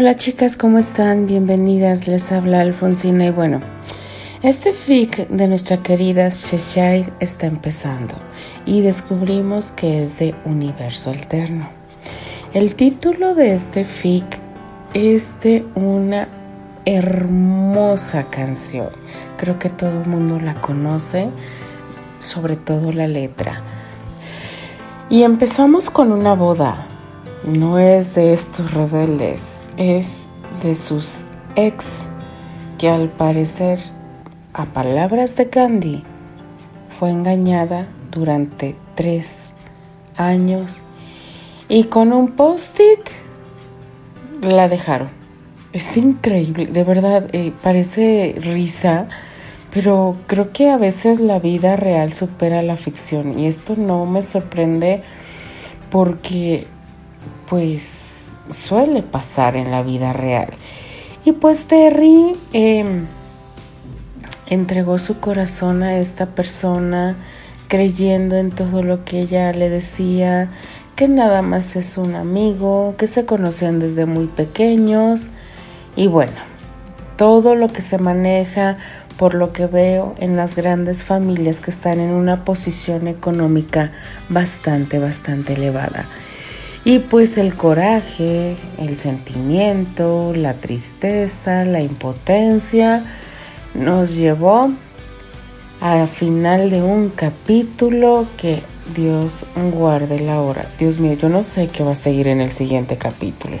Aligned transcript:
Hola 0.00 0.14
chicas, 0.14 0.56
¿cómo 0.56 0.78
están? 0.78 1.26
Bienvenidas, 1.26 2.06
les 2.06 2.30
habla 2.30 2.60
Alfonsina 2.60 3.26
y 3.26 3.30
bueno, 3.32 3.60
este 4.44 4.72
fic 4.72 5.26
de 5.26 5.48
nuestra 5.48 5.78
querida 5.78 6.28
Cheshire 6.30 7.12
está 7.18 7.48
empezando 7.48 8.14
y 8.64 8.82
descubrimos 8.82 9.72
que 9.72 10.00
es 10.00 10.20
de 10.20 10.36
universo 10.44 11.10
alterno. 11.10 11.68
El 12.54 12.76
título 12.76 13.34
de 13.34 13.54
este 13.54 13.82
fic 13.82 14.24
es 14.94 15.40
de 15.40 15.66
una 15.74 16.28
hermosa 16.84 18.30
canción. 18.30 18.90
Creo 19.36 19.58
que 19.58 19.68
todo 19.68 20.02
el 20.02 20.08
mundo 20.08 20.38
la 20.38 20.60
conoce, 20.60 21.28
sobre 22.20 22.54
todo 22.54 22.92
la 22.92 23.08
letra. 23.08 23.64
Y 25.10 25.24
empezamos 25.24 25.90
con 25.90 26.12
una 26.12 26.34
boda. 26.34 26.86
No 27.42 27.80
es 27.80 28.14
de 28.14 28.32
estos 28.32 28.74
rebeldes, 28.74 29.62
es 29.78 30.26
de 30.62 30.74
sus 30.74 31.24
ex, 31.56 32.02
que 32.76 32.90
al 32.90 33.08
parecer, 33.08 33.78
a 34.52 34.66
palabras 34.66 35.36
de 35.36 35.48
Candy, 35.48 36.02
fue 36.88 37.10
engañada 37.10 37.86
durante 38.10 38.76
tres 38.94 39.50
años 40.16 40.82
y 41.68 41.84
con 41.84 42.12
un 42.12 42.32
post-it 42.32 43.08
la 44.42 44.68
dejaron. 44.68 45.10
Es 45.72 45.96
increíble, 45.96 46.66
de 46.66 46.82
verdad, 46.82 47.28
eh, 47.32 47.52
parece 47.62 48.34
risa, 48.40 49.06
pero 49.72 50.16
creo 50.26 50.50
que 50.50 50.70
a 50.70 50.78
veces 50.78 51.20
la 51.20 51.38
vida 51.38 51.76
real 51.76 52.12
supera 52.12 52.62
la 52.62 52.76
ficción 52.76 53.38
y 53.38 53.46
esto 53.46 53.76
no 53.76 54.06
me 54.06 54.22
sorprende 54.22 55.02
porque 55.90 56.66
pues 57.48 58.17
suele 58.50 59.02
pasar 59.02 59.56
en 59.56 59.70
la 59.70 59.82
vida 59.82 60.12
real. 60.12 60.50
Y 61.24 61.32
pues 61.32 61.66
Terry 61.66 62.36
em, 62.52 63.06
entregó 64.46 64.98
su 64.98 65.20
corazón 65.20 65.82
a 65.82 65.98
esta 65.98 66.26
persona 66.26 67.16
creyendo 67.68 68.36
en 68.36 68.50
todo 68.50 68.82
lo 68.82 69.04
que 69.04 69.20
ella 69.20 69.52
le 69.52 69.68
decía, 69.68 70.50
que 70.96 71.06
nada 71.06 71.42
más 71.42 71.76
es 71.76 71.96
un 71.96 72.16
amigo, 72.16 72.94
que 72.98 73.06
se 73.06 73.24
conocían 73.24 73.78
desde 73.78 74.06
muy 74.06 74.26
pequeños 74.26 75.30
y 75.94 76.08
bueno, 76.08 76.32
todo 77.16 77.54
lo 77.54 77.68
que 77.68 77.82
se 77.82 77.98
maneja 77.98 78.78
por 79.16 79.34
lo 79.34 79.52
que 79.52 79.66
veo 79.66 80.14
en 80.18 80.36
las 80.36 80.56
grandes 80.56 81.04
familias 81.04 81.60
que 81.60 81.70
están 81.70 82.00
en 82.00 82.10
una 82.10 82.44
posición 82.44 83.06
económica 83.06 83.92
bastante, 84.28 84.98
bastante 84.98 85.54
elevada. 85.54 86.06
Y 86.88 87.00
pues 87.00 87.36
el 87.36 87.54
coraje, 87.54 88.56
el 88.78 88.96
sentimiento, 88.96 90.32
la 90.34 90.54
tristeza, 90.54 91.66
la 91.66 91.82
impotencia 91.82 93.04
nos 93.74 94.14
llevó 94.14 94.70
al 95.82 96.08
final 96.08 96.70
de 96.70 96.80
un 96.80 97.10
capítulo 97.10 98.26
que 98.38 98.62
Dios 98.94 99.44
guarde 99.70 100.18
la 100.20 100.40
hora. 100.40 100.70
Dios 100.78 100.98
mío, 100.98 101.12
yo 101.12 101.28
no 101.28 101.42
sé 101.42 101.68
qué 101.68 101.84
va 101.84 101.92
a 101.92 101.94
seguir 101.94 102.26
en 102.26 102.40
el 102.40 102.52
siguiente 102.52 102.96
capítulo. 102.96 103.58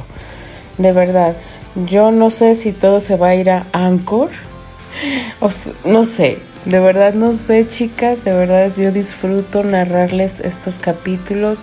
De 0.78 0.92
verdad, 0.92 1.36
yo 1.84 2.10
no 2.10 2.30
sé 2.30 2.54
si 2.54 2.72
todo 2.72 2.98
se 2.98 3.16
va 3.18 3.28
a 3.28 3.34
ir 3.34 3.50
a 3.50 3.66
Anchor. 3.74 4.30
No 5.84 6.04
sé, 6.04 6.38
de 6.64 6.80
verdad 6.80 7.12
no 7.12 7.34
sé, 7.34 7.66
chicas. 7.66 8.24
De 8.24 8.32
verdad 8.32 8.72
yo 8.74 8.90
disfruto 8.90 9.64
narrarles 9.64 10.40
estos 10.40 10.78
capítulos 10.78 11.62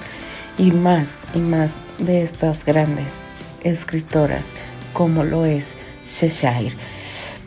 y 0.57 0.71
más 0.71 1.25
y 1.33 1.39
más 1.39 1.79
de 1.97 2.21
estas 2.21 2.65
grandes 2.65 3.23
escritoras 3.63 4.49
como 4.93 5.23
lo 5.23 5.45
es 5.45 5.77
Cheshire. 6.05 6.75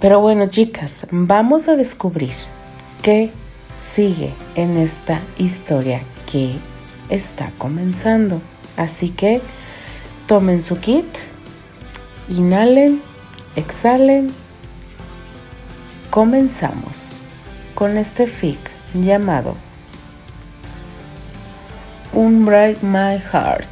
Pero 0.00 0.20
bueno, 0.20 0.46
chicas, 0.46 1.06
vamos 1.10 1.69
a 1.69 1.76
descubrir 1.76 2.34
qué 3.02 3.32
sigue 3.78 4.34
en 4.54 4.76
esta 4.76 5.20
historia 5.38 6.02
que 6.30 6.56
está 7.08 7.52
comenzando. 7.58 8.42
Así 8.76 9.10
que 9.10 9.40
tomen 10.26 10.60
su 10.60 10.78
kit, 10.78 11.06
inhalen, 12.28 13.00
exhalen. 13.56 14.28
Comenzamos 16.10 17.19
con 17.75 17.96
este 17.96 18.26
fic 18.26 18.58
llamado 18.94 19.67
Unbreak 22.18 22.82
My 22.82 23.16
Heart. 23.16 23.70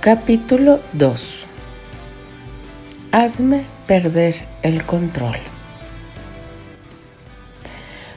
Capítulo 0.00 0.80
2. 0.92 1.46
Hazme 3.10 3.64
perder 3.86 4.34
el 4.62 4.84
control. 4.84 5.38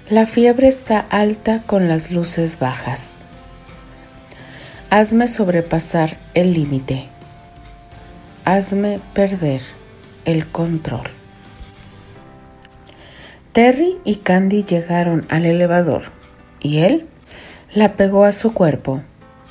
La 0.10 0.26
fiebre 0.26 0.68
está 0.68 1.00
alta 1.00 1.62
con 1.66 1.88
las 1.88 2.12
luces 2.12 2.60
bajas. 2.60 3.14
Hazme 4.90 5.30
sobrepasar 5.30 6.18
el 6.34 6.52
límite. 6.52 7.08
Hazme 8.44 9.00
perder 9.14 9.62
el 10.26 10.48
control. 10.48 11.10
Terry 13.54 14.00
y 14.04 14.18
Candy 14.18 14.64
llegaron 14.64 15.26
al 15.30 15.46
elevador 15.46 16.13
y 16.64 16.80
él 16.80 17.06
la 17.76 17.96
pegó 17.96 18.24
a 18.26 18.32
su 18.32 18.54
cuerpo, 18.54 19.04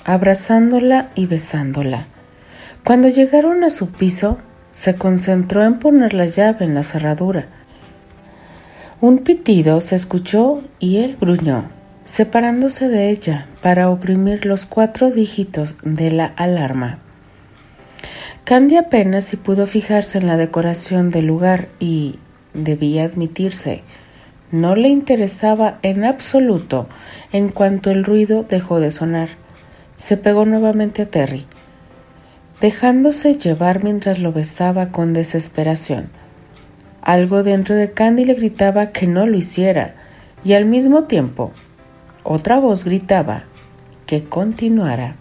abrazándola 0.04 1.10
y 1.14 1.26
besándola. 1.26 2.06
Cuando 2.82 3.08
llegaron 3.08 3.62
a 3.62 3.70
su 3.70 3.92
piso, 3.92 4.38
se 4.72 4.96
concentró 4.96 5.62
en 5.62 5.78
poner 5.78 6.14
la 6.14 6.26
llave 6.26 6.64
en 6.64 6.74
la 6.74 6.82
cerradura. 6.82 7.46
Un 9.00 9.18
pitido 9.18 9.80
se 9.80 9.94
escuchó 9.94 10.62
y 10.80 10.98
él 10.98 11.16
gruñó, 11.20 11.70
separándose 12.04 12.88
de 12.88 13.10
ella 13.10 13.46
para 13.60 13.90
oprimir 13.90 14.46
los 14.46 14.66
cuatro 14.66 15.10
dígitos 15.10 15.76
de 15.82 16.10
la 16.10 16.26
alarma. 16.26 16.98
Candy 18.44 18.76
apenas 18.76 19.24
si 19.24 19.36
pudo 19.36 19.66
fijarse 19.66 20.18
en 20.18 20.26
la 20.26 20.36
decoración 20.36 21.10
del 21.10 21.26
lugar 21.26 21.68
y, 21.78 22.18
debía 22.54 23.04
admitirse, 23.04 23.82
no 24.52 24.76
le 24.76 24.88
interesaba 24.88 25.78
en 25.82 26.04
absoluto 26.04 26.86
en 27.32 27.48
cuanto 27.48 27.90
el 27.90 28.04
ruido 28.04 28.44
dejó 28.44 28.80
de 28.80 28.90
sonar. 28.90 29.30
Se 29.96 30.18
pegó 30.18 30.44
nuevamente 30.44 31.02
a 31.02 31.10
Terry, 31.10 31.46
dejándose 32.60 33.34
llevar 33.34 33.82
mientras 33.82 34.18
lo 34.18 34.32
besaba 34.32 34.90
con 34.90 35.14
desesperación. 35.14 36.10
Algo 37.00 37.42
dentro 37.42 37.74
de 37.74 37.92
Candy 37.92 38.26
le 38.26 38.34
gritaba 38.34 38.92
que 38.92 39.06
no 39.06 39.26
lo 39.26 39.36
hiciera, 39.36 39.94
y 40.44 40.52
al 40.52 40.66
mismo 40.66 41.04
tiempo 41.04 41.52
otra 42.22 42.60
voz 42.60 42.84
gritaba 42.84 43.44
que 44.06 44.24
continuara. 44.24 45.16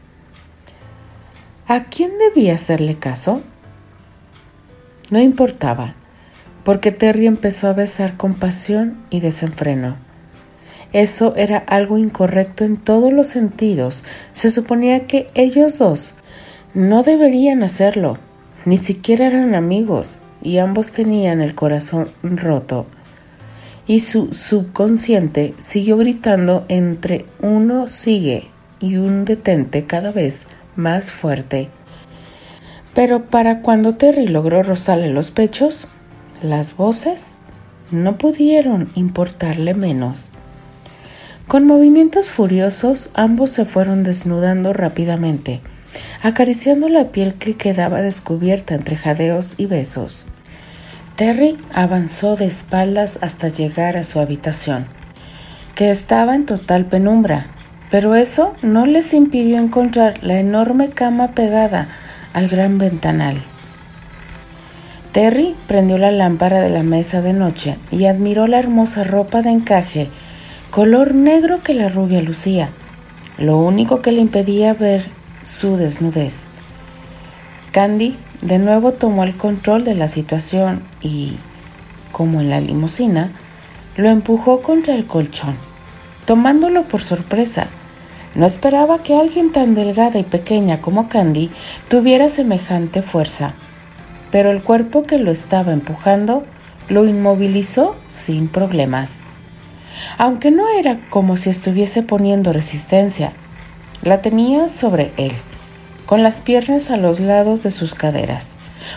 ¿A 1.68 1.86
quién 1.86 2.12
debía 2.18 2.56
hacerle 2.56 2.98
caso? 2.98 3.42
No 5.10 5.20
importaba 5.22 5.96
porque 6.64 6.92
Terry 6.92 7.28
empezó 7.28 7.68
a 7.68 7.74
besar 7.74 8.18
con 8.18 8.36
pasión 8.36 8.98
y 9.10 9.20
desenfreno. 9.20 9.98
Eso 10.94 11.36
era 11.38 11.58
algo 11.58 11.98
incorrecto 11.98 12.66
en 12.66 12.78
todos 12.78 13.14
los 13.14 13.28
sentidos. 13.28 14.04
Se 14.34 14.50
suponía 14.50 15.08
que 15.08 15.30
ellos 15.36 15.78
dos 15.78 16.16
no 16.74 17.04
deberían 17.04 17.64
hacerlo, 17.64 18.18
ni 18.66 18.78
siquiera 18.78 19.28
eran 19.28 19.56
amigos, 19.56 20.20
y 20.42 20.58
ambos 20.58 20.92
tenían 20.92 21.42
el 21.42 21.56
corazón 21.56 22.12
roto. 22.24 22.86
Y 23.88 24.02
su 24.02 24.34
subconsciente 24.34 25.54
siguió 25.58 25.98
gritando 25.98 26.66
entre 26.68 27.26
uno 27.42 27.88
sigue 27.88 28.50
y 28.80 28.98
un 28.98 29.26
detente 29.26 29.86
cada 29.86 30.12
vez 30.12 30.48
más 30.76 31.12
fuerte. 31.12 31.70
Pero 32.94 33.26
para 33.30 33.62
cuando 33.62 33.96
Terry 33.96 34.28
logró 34.28 34.64
rozarle 34.64 35.10
los 35.10 35.32
pechos, 35.32 35.88
las 36.42 36.76
voces 36.76 37.38
no 37.92 38.18
pudieron 38.18 38.92
importarle 38.96 39.74
menos. 39.74 40.32
Con 41.48 41.68
movimientos 41.68 42.30
furiosos 42.30 43.12
ambos 43.14 43.52
se 43.52 43.66
fueron 43.66 44.04
desnudando 44.04 44.74
rápidamente, 44.74 45.62
acariciando 46.24 46.90
la 46.90 47.12
piel 47.12 47.36
que 47.36 47.56
quedaba 47.56 48.02
descubierta 48.02 48.74
entre 48.74 48.96
jadeos 48.96 49.56
y 49.58 49.66
besos. 49.66 50.26
Terry 51.16 51.60
avanzó 51.74 52.36
de 52.36 52.46
espaldas 52.46 53.20
hasta 53.22 53.50
llegar 53.50 53.98
a 53.98 54.04
su 54.04 54.20
habitación, 54.20 54.88
que 55.76 55.92
estaba 55.92 56.36
en 56.36 56.46
total 56.46 56.86
penumbra, 56.86 57.48
pero 57.92 58.16
eso 58.16 58.56
no 58.62 58.86
les 58.86 59.14
impidió 59.14 59.60
encontrar 59.60 60.24
la 60.24 60.40
enorme 60.40 60.90
cama 60.90 61.32
pegada 61.32 61.90
al 62.34 62.48
gran 62.48 62.78
ventanal. 62.78 63.44
Terry 65.12 65.56
prendió 65.68 65.98
la 65.98 66.12
lámpara 66.12 66.62
de 66.62 66.70
la 66.70 66.84
mesa 66.84 67.22
de 67.22 67.34
noche 67.34 67.78
y 67.92 68.06
admiró 68.06 68.48
la 68.48 68.60
hermosa 68.60 69.04
ropa 69.04 69.42
de 69.42 69.50
encaje 69.50 70.10
color 70.70 71.14
negro 71.14 71.62
que 71.62 71.74
la 71.74 71.90
rubia 71.90 72.22
lucía, 72.22 72.70
lo 73.38 73.58
único 73.58 74.02
que 74.02 74.14
le 74.14 74.22
impedía 74.22 74.74
ver 74.74 75.10
su 75.42 75.76
desnudez. 75.76 76.44
Candy 77.74 78.16
de 78.42 78.58
nuevo 78.58 78.94
tomó 78.94 79.26
el 79.26 79.36
control 79.36 79.84
de 79.84 79.96
la 79.96 80.08
situación 80.08 80.84
y, 81.02 81.34
como 82.14 82.40
en 82.40 82.50
la 82.50 82.62
limusina, 82.62 83.34
lo 83.98 84.08
empujó 84.08 84.62
contra 84.62 84.96
el 84.96 85.06
colchón, 85.08 85.58
tomándolo 86.26 86.84
por 86.84 87.02
sorpresa. 87.02 87.68
No 88.34 88.46
esperaba 88.46 89.04
que 89.04 89.20
alguien 89.20 89.52
tan 89.52 89.76
delgada 89.76 90.20
y 90.20 90.24
pequeña 90.24 90.80
como 90.80 91.10
Candy 91.10 91.52
tuviera 91.90 92.30
semejante 92.30 93.02
fuerza, 93.02 93.56
pero 94.32 94.52
el 94.52 94.62
cuerpo 94.64 95.04
que 95.04 95.18
lo 95.18 95.32
estaba 95.32 95.74
empujando 95.74 96.44
lo 96.90 97.06
inmovilizó 97.06 97.96
sin 98.08 98.48
problemas. 98.48 99.20
Aunque 100.18 100.52
no 100.52 100.64
era 100.70 101.10
como 101.10 101.38
si 101.38 101.50
estuviese 101.50 102.04
poniendo 102.04 102.54
resistencia, 102.54 103.34
la 104.04 104.22
tenía 104.22 104.70
sobre 104.70 105.14
él 105.18 105.34
con 106.12 106.24
las 106.24 106.42
piernas 106.42 106.92
a 106.92 106.98
los 106.98 107.22
lados 107.22 107.64
de 107.64 107.72
sus 107.72 107.94
caderas, 107.94 108.56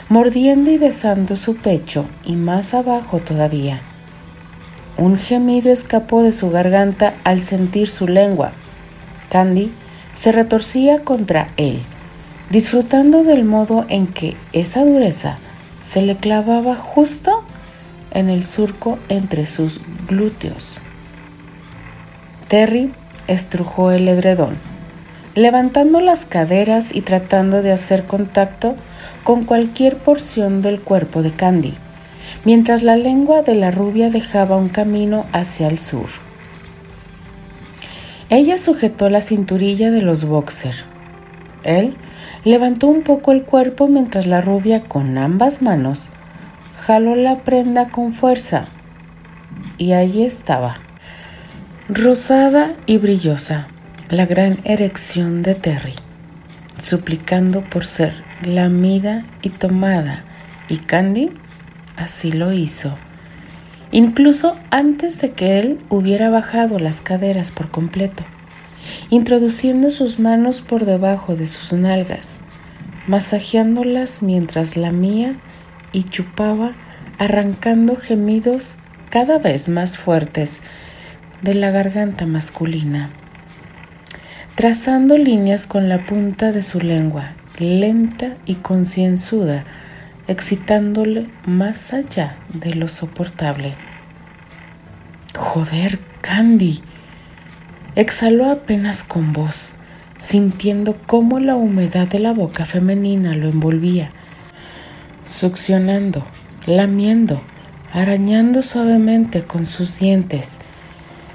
mordiendo 0.09 0.73
y 0.73 0.79
besando 0.79 1.37
su 1.37 1.55
pecho 1.55 2.07
y 2.25 2.35
más 2.35 2.75
abajo 2.75 3.21
todavía. 3.21 3.83
Un 4.97 5.17
gemido 5.17 5.71
escapó 5.71 6.25
de 6.25 6.33
su 6.33 6.51
garganta 6.51 7.15
al 7.23 7.43
sentir 7.43 7.89
su 7.89 8.09
lengua. 8.09 8.51
Candy 9.31 9.71
se 10.13 10.33
retorcía 10.33 11.05
contra 11.05 11.51
él, 11.57 11.85
disfrutando 12.51 13.25
del 13.25 13.45
modo 13.45 13.87
en 13.89 14.07
que 14.07 14.37
esa 14.53 14.85
dureza 14.85 15.39
se 15.83 16.03
le 16.03 16.17
clavaba 16.17 16.77
justo 16.77 17.43
en 18.11 18.29
el 18.29 18.45
surco 18.45 18.99
entre 19.09 19.47
sus 19.47 19.81
glúteos. 20.07 20.79
Terry 22.49 22.93
estrujó 23.27 23.91
el 23.91 24.09
edredón 24.09 24.75
levantando 25.35 26.01
las 26.01 26.25
caderas 26.25 26.95
y 26.95 27.01
tratando 27.01 27.63
de 27.63 27.73
hacer 27.73 28.05
contacto 28.05 28.77
con 29.25 29.45
cualquier 29.45 29.99
porción 29.99 30.63
del 30.63 30.81
cuerpo 30.81 31.23
de 31.23 31.33
Candy, 31.33 31.75
mientras 32.45 32.83
la 32.83 32.97
lengua 32.97 33.43
de 33.43 33.55
la 33.55 33.71
rubia 33.71 34.11
dejaba 34.11 34.57
un 34.57 34.69
camino 34.69 35.27
hacia 35.33 35.69
el 35.69 35.79
sur. 35.79 36.09
Ella 38.31 38.59
sujetó 38.59 39.11
la 39.11 39.21
cinturilla 39.21 39.91
de 39.91 40.03
los 40.03 40.25
boxer. 40.25 40.75
Él 41.65 41.97
levantó 42.45 42.87
un 42.87 43.03
poco 43.03 43.33
el 43.33 43.45
cuerpo 43.45 43.89
mientras 43.89 44.27
la 44.27 44.41
rubia 44.41 44.85
con 44.85 45.19
ambas 45.19 45.63
manos 45.63 46.09
jaló 46.77 47.17
la 47.17 47.39
prenda 47.45 47.89
con 47.89 48.13
fuerza. 48.13 48.67
Y 49.79 49.93
allí 49.93 50.25
estaba, 50.25 50.77
rosada 51.89 52.75
y 52.87 52.99
brillosa, 52.99 53.69
la 54.11 54.27
gran 54.27 54.59
erección 54.65 55.43
de 55.43 55.55
Terry, 55.55 55.95
suplicando 56.79 57.63
por 57.63 57.87
ser 57.87 58.13
lamida 58.45 59.25
y 59.43 59.49
tomada, 59.49 60.25
y 60.69 60.79
Candy 60.79 61.31
así 61.97 62.33
lo 62.33 62.53
hizo, 62.53 62.99
incluso 63.91 64.59
antes 64.71 65.21
de 65.21 65.33
que 65.33 65.59
él 65.59 65.81
hubiera 65.89 66.29
bajado 66.29 66.79
las 66.79 67.01
caderas 67.01 67.51
por 67.51 67.71
completo, 67.71 68.25
introduciendo 69.11 69.91
sus 69.91 70.19
manos 70.19 70.61
por 70.61 70.85
debajo 70.85 71.37
de 71.37 71.47
sus 71.47 71.73
nalgas, 71.73 72.41
masajeándolas 73.07 74.23
mientras 74.23 74.77
lamía 74.77 75.37
y 75.93 76.05
chupaba, 76.05 76.73
arrancando 77.19 77.97
gemidos 77.97 78.77
cada 79.11 79.39
vez 79.39 79.69
más 79.69 79.99
fuertes 79.99 80.61
de 81.43 81.55
la 81.55 81.71
garganta 81.71 82.27
masculina 82.27 83.11
trazando 84.55 85.19
líneas 85.19 85.67
con 85.67 85.89
la 85.89 86.07
punta 86.07 86.53
de 86.53 86.63
su 86.63 86.81
lengua, 86.81 87.35
lenta 87.59 88.37
y 88.47 88.57
concienzuda, 88.57 89.65
excitándole 90.29 91.29
más 91.45 91.93
allá 91.93 92.37
de 92.53 92.75
lo 92.75 92.89
soportable. 92.89 93.75
Joder, 95.37 95.99
Candy. 96.21 96.83
Exhaló 97.97 98.51
apenas 98.51 99.05
con 99.05 99.33
voz, 99.33 99.73
sintiendo 100.19 100.99
cómo 101.07 101.39
la 101.39 101.55
humedad 101.55 102.09
de 102.09 102.19
la 102.19 102.33
boca 102.33 102.65
femenina 102.65 103.37
lo 103.37 103.49
envolvía, 103.49 104.11
succionando, 105.23 106.27
lamiendo, 106.67 107.41
arañando 107.93 108.65
suavemente 108.65 109.45
con 109.45 109.65
sus 109.65 110.01
dientes, 110.01 110.57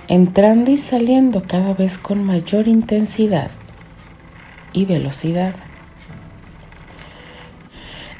entrando 0.09 0.69
y 0.69 0.77
saliendo 0.77 1.44
cada 1.47 1.73
vez 1.73 1.97
con 1.97 2.25
mayor 2.25 2.67
intensidad 2.67 3.51
y 4.73 4.83
velocidad. 4.83 5.56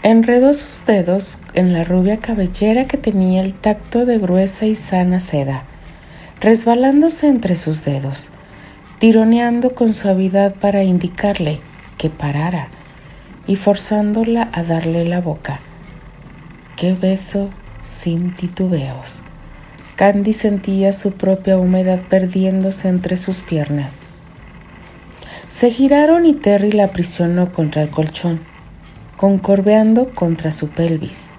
Enredó 0.02 0.54
sus 0.54 0.86
dedos 0.86 1.40
en 1.56 1.74
la 1.74 1.84
rubia 1.84 2.20
cabellera 2.20 2.88
que 2.88 2.98
tenía 2.98 3.42
el 3.42 3.54
tacto 3.54 4.06
de 4.06 4.18
gruesa 4.18 4.66
y 4.66 4.76
sana 4.76 5.20
seda, 5.20 5.66
resbalándose 6.42 7.28
entre 7.28 7.56
sus 7.56 7.84
dedos, 7.84 8.30
tironeando 9.00 9.76
con 9.76 9.94
suavidad 9.94 10.56
para 10.56 10.84
indicarle 10.84 11.60
que 11.98 12.10
parara 12.10 12.70
y 13.48 13.56
forzándola 13.56 14.50
a 14.54 14.64
darle 14.64 15.06
la 15.06 15.22
boca. 15.22 15.60
Qué 16.76 16.94
beso 16.94 17.50
sin 17.82 18.36
titubeos. 18.36 19.24
Candy 19.96 20.34
sentía 20.34 20.94
su 20.94 21.14
propia 21.14 21.58
humedad 21.58 22.02
perdiéndose 22.08 22.88
entre 22.88 23.18
sus 23.18 23.42
piernas. 23.42 24.04
Se 25.50 25.72
giraron 25.72 26.26
y 26.26 26.34
Terry 26.34 26.72
la 26.72 26.86
aprisionó 26.86 27.52
contra 27.52 27.82
el 27.82 27.90
colchón, 27.90 28.40
concorveando 29.18 30.14
contra 30.14 30.52
su 30.52 30.70
pelvis. 30.70 31.32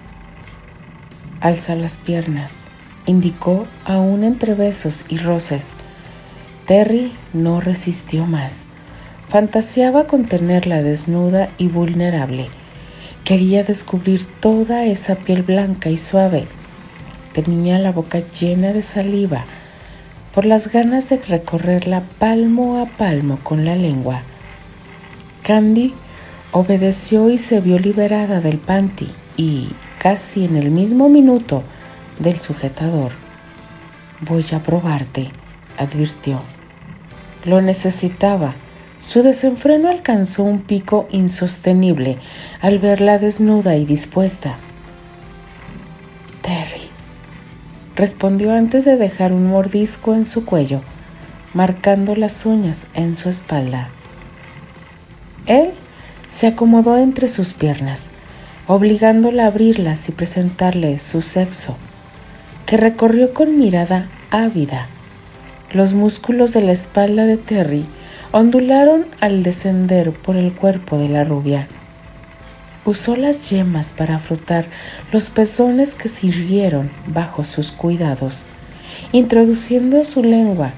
Alza 1.39 1.75
las 1.75 1.97
piernas, 1.97 2.65
indicó 3.05 3.67
aún 3.85 4.23
entre 4.23 4.53
besos 4.53 5.05
y 5.09 5.17
roces. 5.17 5.73
Terry 6.65 7.13
no 7.33 7.61
resistió 7.61 8.25
más. 8.25 8.63
Fantaseaba 9.29 10.07
con 10.07 10.25
tenerla 10.25 10.81
desnuda 10.81 11.49
y 11.57 11.67
vulnerable. 11.67 12.47
Quería 13.23 13.63
descubrir 13.63 14.25
toda 14.39 14.85
esa 14.85 15.15
piel 15.15 15.43
blanca 15.43 15.89
y 15.89 15.97
suave 15.97 16.47
Tenía 17.33 17.79
la 17.79 17.93
boca 17.93 18.19
llena 18.19 18.73
de 18.73 18.81
saliva 18.81 19.45
por 20.33 20.45
las 20.45 20.71
ganas 20.71 21.09
de 21.09 21.17
recorrerla 21.17 22.03
palmo 22.19 22.79
a 22.79 22.85
palmo 22.97 23.39
con 23.41 23.63
la 23.63 23.75
lengua. 23.75 24.23
Candy 25.41 25.93
obedeció 26.51 27.29
y 27.29 27.37
se 27.37 27.61
vio 27.61 27.79
liberada 27.79 28.41
del 28.41 28.57
panty 28.57 29.09
y, 29.37 29.69
casi 29.97 30.43
en 30.43 30.57
el 30.57 30.71
mismo 30.71 31.07
minuto, 31.07 31.63
del 32.21 32.37
sujetador. 32.37 33.11
Voy 34.21 34.45
a 34.53 34.61
probarte, 34.61 35.31
advirtió. 35.77 36.41
Lo 37.43 37.61
necesitaba. 37.61 38.53
Su 38.99 39.23
desenfreno 39.23 39.89
alcanzó 39.89 40.43
un 40.43 40.61
pico 40.61 41.07
insostenible 41.11 42.19
al 42.61 42.77
verla 42.77 43.17
desnuda 43.17 43.75
y 43.75 43.85
dispuesta. 43.85 44.59
Terry, 46.43 46.87
respondió 47.95 48.53
antes 48.53 48.85
de 48.85 48.97
dejar 48.97 49.33
un 49.33 49.47
mordisco 49.47 50.13
en 50.13 50.23
su 50.23 50.45
cuello, 50.45 50.81
marcando 51.55 52.15
las 52.15 52.45
uñas 52.45 52.87
en 52.93 53.15
su 53.15 53.29
espalda. 53.29 53.89
Él 55.47 55.71
se 56.27 56.45
acomodó 56.45 56.97
entre 56.97 57.27
sus 57.27 57.53
piernas, 57.53 58.11
obligándola 58.67 59.45
a 59.45 59.47
abrirlas 59.47 60.07
y 60.09 60.11
presentarle 60.11 60.99
su 60.99 61.23
sexo, 61.23 61.75
que 62.71 62.77
recorrió 62.77 63.33
con 63.33 63.59
mirada 63.59 64.09
ávida. 64.29 64.87
Los 65.73 65.93
músculos 65.93 66.53
de 66.53 66.61
la 66.61 66.71
espalda 66.71 67.25
de 67.25 67.35
Terry 67.35 67.85
ondularon 68.31 69.07
al 69.19 69.43
descender 69.43 70.13
por 70.13 70.37
el 70.37 70.55
cuerpo 70.55 70.97
de 70.97 71.09
la 71.09 71.25
rubia. 71.25 71.67
Usó 72.85 73.17
las 73.17 73.49
yemas 73.49 73.91
para 73.91 74.19
frotar 74.19 74.67
los 75.11 75.29
pezones 75.29 75.95
que 75.95 76.07
sirvieron 76.07 76.93
bajo 77.07 77.43
sus 77.43 77.73
cuidados, 77.73 78.45
introduciendo 79.11 80.05
su 80.05 80.23
lengua 80.23 80.71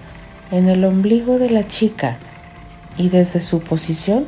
en 0.50 0.70
el 0.70 0.86
ombligo 0.86 1.38
de 1.38 1.52
la 1.52 1.68
chica 1.68 2.18
y 2.98 3.10
desde 3.10 3.40
su 3.40 3.60
posición 3.60 4.26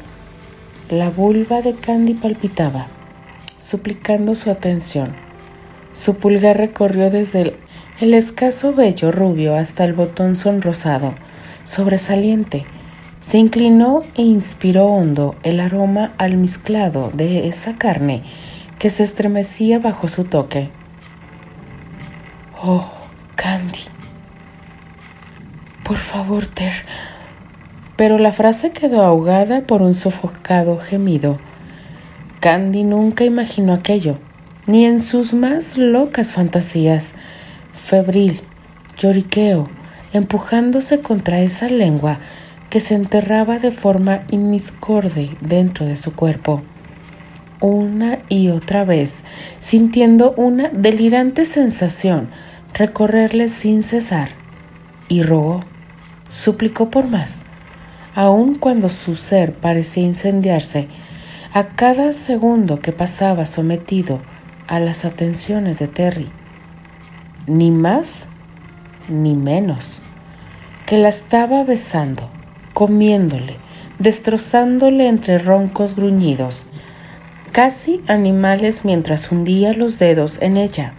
la 0.91 1.09
vulva 1.09 1.63
de 1.63 1.73
Candy 1.73 2.13
palpitaba, 2.13 2.89
suplicando 3.57 4.35
su 4.35 4.51
atención. 4.51 5.24
Su 5.95 6.17
pulgar 6.17 6.57
recorrió 6.57 7.09
desde 7.09 7.55
el, 8.01 8.13
escaso 8.13 8.73
vello 8.73 9.13
rubio 9.13 9.55
hasta 9.55 9.85
el 9.85 9.93
botón 9.93 10.35
sonrosado, 10.35 11.15
sobresaliente, 11.63 12.65
se 13.21 13.37
inclinó 13.37 14.03
e 14.15 14.21
inspiró 14.21 14.87
hondo 14.87 15.37
el 15.43 15.61
aroma 15.61 16.11
almizclado 16.17 17.11
de 17.13 17.47
esa 17.47 17.77
carne 17.77 18.23
que 18.77 18.89
se 18.89 19.03
estremecía 19.03 19.79
bajo 19.79 20.09
su 20.09 20.25
toque. 20.25 20.69
Oh, 22.61 22.91
Candy. 23.35 23.79
Por 25.85 25.95
favor, 25.97 26.45
Ter. 26.45 26.73
Pero 27.95 28.17
la 28.17 28.33
frase 28.33 28.73
quedó 28.73 29.01
ahogada 29.01 29.61
por 29.61 29.81
un 29.81 29.93
sofocado 29.93 30.77
gemido. 30.77 31.39
Candy 32.41 32.83
nunca 32.83 33.23
imaginó 33.23 33.71
aquello, 33.71 34.17
ni 34.67 34.85
en 34.85 34.99
sus 34.99 35.33
más 35.33 35.77
locas 35.77 36.31
fantasías. 36.31 37.13
Febril, 37.73 38.41
lloriqueo, 38.97 39.69
empujándose 40.13 41.01
contra 41.01 41.41
esa 41.41 41.69
lengua 41.69 42.19
que 42.69 42.79
se 42.79 42.95
enterraba 42.95 43.59
de 43.59 43.71
forma 43.71 44.23
inmiscorde 44.31 45.29
dentro 45.41 45.85
de 45.85 45.97
su 45.97 46.15
cuerpo. 46.15 46.63
Una 47.61 48.19
y 48.27 48.49
otra 48.49 48.85
vez, 48.85 49.23
sintiendo 49.59 50.33
una 50.35 50.69
delirante 50.69 51.45
sensación 51.45 52.29
recorrerle 52.73 53.47
sin 53.47 53.83
cesar, 53.83 54.29
y 55.07 55.23
rogó, 55.23 55.61
suplicó 56.27 56.89
por 56.89 57.07
más, 57.07 57.45
aun 58.15 58.55
cuando 58.55 58.89
su 58.89 59.15
ser 59.15 59.53
parecía 59.53 60.03
incendiarse 60.03 60.87
a 61.53 61.75
cada 61.75 62.11
segundo 62.11 62.81
que 62.81 62.91
pasaba 62.91 63.45
sometido 63.45 64.21
a 64.67 64.79
las 64.79 65.05
atenciones 65.05 65.79
de 65.79 65.87
Terry. 65.87 66.31
Ni 67.47 67.71
más 67.71 68.27
ni 69.07 69.35
menos 69.35 70.01
que 70.85 70.97
la 70.97 71.09
estaba 71.09 71.63
besando 71.63 72.29
comiéndole, 72.73 73.55
destrozándole 73.99 75.07
entre 75.07 75.37
roncos 75.37 75.95
gruñidos, 75.95 76.67
casi 77.51 78.01
animales 78.07 78.83
mientras 78.83 79.31
hundía 79.31 79.73
los 79.73 79.97
dedos 79.97 80.41
en 80.41 80.57
ella, 80.57 80.93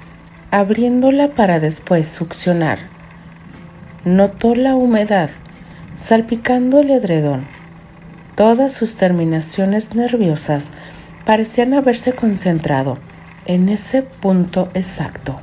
abriéndola 0.50 1.35
para 1.35 1.61
después 1.61 2.08
succionar. 2.08 2.78
Notó 4.04 4.54
la 4.54 4.75
humedad 4.75 5.30
salpicando 5.96 6.80
el 6.80 6.90
edredón. 6.90 7.46
Todas 8.37 8.73
sus 8.73 8.96
terminaciones 8.96 9.94
nerviosas 9.94 10.73
parecían 11.25 11.75
haberse 11.75 12.12
concentrado 12.12 12.99
en 13.46 13.68
ese 13.68 14.02
punto 14.02 14.70
exacto, 14.74 15.40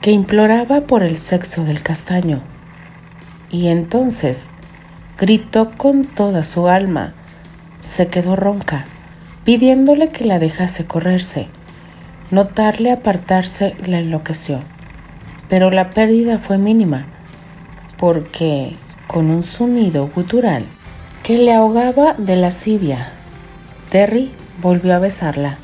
que 0.00 0.10
imploraba 0.10 0.82
por 0.82 1.02
el 1.02 1.18
sexo 1.18 1.64
del 1.64 1.82
castaño. 1.82 2.42
Y 3.50 3.68
entonces 3.68 4.52
Gritó 5.20 5.72
con 5.76 6.06
toda 6.06 6.44
su 6.44 6.66
alma. 6.66 7.12
Se 7.82 8.08
quedó 8.08 8.36
ronca, 8.36 8.86
pidiéndole 9.44 10.08
que 10.08 10.24
la 10.24 10.38
dejase 10.38 10.86
correrse. 10.86 11.48
Notarle 12.30 12.90
apartarse 12.90 13.76
la 13.84 13.98
enloqueció. 13.98 14.62
Pero 15.50 15.70
la 15.70 15.90
pérdida 15.90 16.38
fue 16.38 16.56
mínima, 16.56 17.04
porque 17.98 18.76
con 19.08 19.28
un 19.28 19.42
sonido 19.42 20.08
gutural 20.08 20.64
que 21.22 21.36
le 21.36 21.52
ahogaba 21.52 22.14
de 22.14 22.36
lascivia, 22.36 23.12
Terry 23.90 24.32
volvió 24.62 24.94
a 24.94 25.00
besarla, 25.00 25.58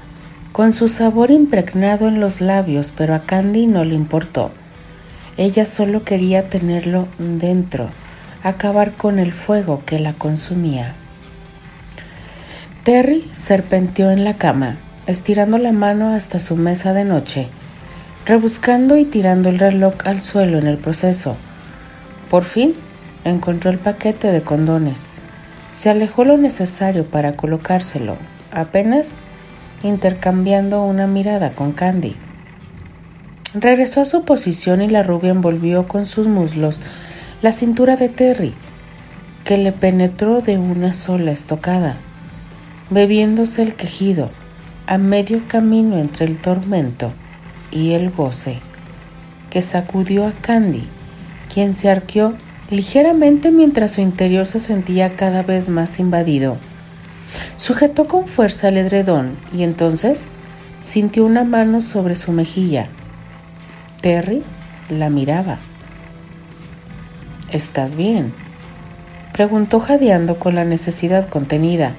con 0.56 0.72
su 0.72 0.88
sabor 0.88 1.30
impregnado 1.30 2.08
en 2.08 2.18
los 2.18 2.40
labios, 2.40 2.90
pero 2.96 3.14
a 3.14 3.24
Candy 3.24 3.66
no 3.66 3.84
le 3.84 3.94
importó. 3.94 4.50
Ella 5.36 5.66
solo 5.66 6.02
quería 6.02 6.48
tenerlo 6.48 7.08
dentro 7.18 7.90
acabar 8.42 8.94
con 8.94 9.18
el 9.18 9.34
fuego 9.34 9.82
que 9.84 9.98
la 9.98 10.14
consumía. 10.14 10.94
Terry 12.84 13.28
serpenteó 13.32 14.10
en 14.10 14.24
la 14.24 14.38
cama, 14.38 14.78
estirando 15.06 15.58
la 15.58 15.72
mano 15.72 16.14
hasta 16.14 16.40
su 16.40 16.56
mesa 16.56 16.94
de 16.94 17.04
noche, 17.04 17.48
rebuscando 18.24 18.96
y 18.96 19.04
tirando 19.04 19.50
el 19.50 19.58
reloj 19.58 19.96
al 20.06 20.22
suelo 20.22 20.56
en 20.56 20.68
el 20.68 20.78
proceso. 20.78 21.36
Por 22.30 22.44
fin 22.44 22.72
encontró 23.24 23.70
el 23.70 23.78
paquete 23.78 24.32
de 24.32 24.40
condones. 24.40 25.10
Se 25.70 25.90
alejó 25.90 26.24
lo 26.24 26.38
necesario 26.38 27.04
para 27.04 27.36
colocárselo, 27.36 28.16
apenas 28.52 29.16
intercambiando 29.82 30.82
una 30.82 31.06
mirada 31.06 31.52
con 31.52 31.72
Candy. 31.72 32.16
Regresó 33.54 34.00
a 34.00 34.04
su 34.04 34.24
posición 34.24 34.82
y 34.82 34.88
la 34.88 35.02
rubia 35.02 35.30
envolvió 35.30 35.88
con 35.88 36.06
sus 36.06 36.26
muslos 36.28 36.82
la 37.42 37.52
cintura 37.52 37.96
de 37.96 38.08
Terry, 38.08 38.54
que 39.44 39.56
le 39.56 39.72
penetró 39.72 40.40
de 40.40 40.58
una 40.58 40.92
sola 40.92 41.30
estocada, 41.30 41.96
bebiéndose 42.90 43.62
el 43.62 43.74
quejido 43.74 44.30
a 44.86 44.98
medio 44.98 45.42
camino 45.48 45.98
entre 45.98 46.26
el 46.26 46.38
tormento 46.38 47.12
y 47.70 47.92
el 47.92 48.10
goce, 48.10 48.60
que 49.50 49.62
sacudió 49.62 50.26
a 50.26 50.32
Candy, 50.32 50.88
quien 51.52 51.76
se 51.76 51.90
arqueó 51.90 52.34
ligeramente 52.70 53.52
mientras 53.52 53.92
su 53.92 54.00
interior 54.00 54.46
se 54.46 54.58
sentía 54.58 55.16
cada 55.16 55.42
vez 55.42 55.68
más 55.68 55.98
invadido. 55.98 56.58
Sujetó 57.56 58.06
con 58.06 58.26
fuerza 58.26 58.68
el 58.68 58.78
edredón 58.78 59.36
y 59.52 59.62
entonces 59.62 60.30
sintió 60.80 61.24
una 61.24 61.44
mano 61.44 61.80
sobre 61.80 62.16
su 62.16 62.32
mejilla. 62.32 62.88
Terry 64.00 64.42
la 64.88 65.10
miraba. 65.10 65.58
¿Estás 67.50 67.96
bien? 67.96 68.34
Preguntó 69.32 69.80
jadeando 69.80 70.38
con 70.38 70.54
la 70.54 70.64
necesidad 70.64 71.28
contenida. 71.28 71.94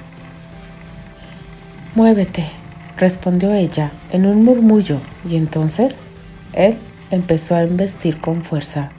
Muévete, 1.95 2.45
respondió 2.97 3.53
ella 3.53 3.91
en 4.11 4.25
un 4.25 4.43
murmullo, 4.43 5.01
y 5.27 5.35
entonces 5.35 6.09
él 6.53 6.77
empezó 7.11 7.55
a 7.55 7.63
embestir 7.63 8.19
con 8.21 8.41
fuerza. 8.41 8.91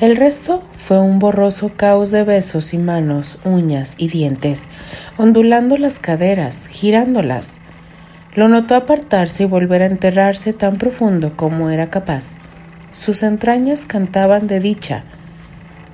El 0.00 0.14
resto 0.14 0.62
fue 0.74 1.00
un 1.00 1.18
borroso 1.18 1.72
caos 1.74 2.12
de 2.12 2.22
besos 2.22 2.72
y 2.72 2.78
manos, 2.78 3.40
uñas 3.44 3.96
y 3.98 4.06
dientes, 4.06 4.62
ondulando 5.16 5.76
las 5.76 5.98
caderas, 5.98 6.68
girándolas. 6.68 7.58
Lo 8.36 8.48
notó 8.48 8.76
apartarse 8.76 9.42
y 9.42 9.46
volver 9.46 9.82
a 9.82 9.86
enterrarse 9.86 10.52
tan 10.52 10.78
profundo 10.78 11.36
como 11.36 11.68
era 11.68 11.90
capaz. 11.90 12.36
Sus 12.92 13.24
entrañas 13.24 13.86
cantaban 13.86 14.46
de 14.46 14.60
dicha, 14.60 15.02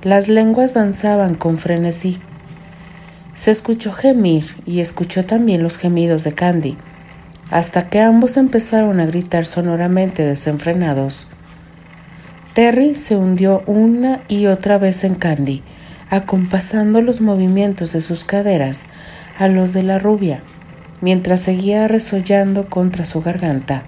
las 0.03 0.27
lenguas 0.27 0.75
danzaban 0.75 1.33
con 1.33 1.57
frenesí. 1.57 2.19
Se 3.33 3.49
escuchó 3.49 3.91
gemir 3.91 4.45
y 4.67 4.81
escuchó 4.81 5.25
también 5.25 5.63
los 5.63 5.79
gemidos 5.79 6.23
de 6.23 6.33
Candy, 6.33 6.77
hasta 7.49 7.89
que 7.89 8.01
ambos 8.01 8.37
empezaron 8.37 8.99
a 8.99 9.07
gritar 9.07 9.47
sonoramente 9.47 10.23
desenfrenados. 10.23 11.27
Terry 12.55 12.95
se 12.95 13.15
hundió 13.15 13.61
una 13.67 14.23
y 14.27 14.47
otra 14.47 14.79
vez 14.79 15.03
en 15.03 15.13
Candy, 15.13 15.61
acompasando 16.09 17.01
los 17.01 17.21
movimientos 17.21 17.93
de 17.93 18.01
sus 18.01 18.25
caderas 18.25 18.85
a 19.37 19.47
los 19.47 19.73
de 19.73 19.83
la 19.83 19.99
rubia, 19.99 20.41
mientras 21.01 21.41
seguía 21.41 21.87
resollando 21.87 22.67
contra 22.67 23.05
su 23.05 23.21
garganta, 23.21 23.83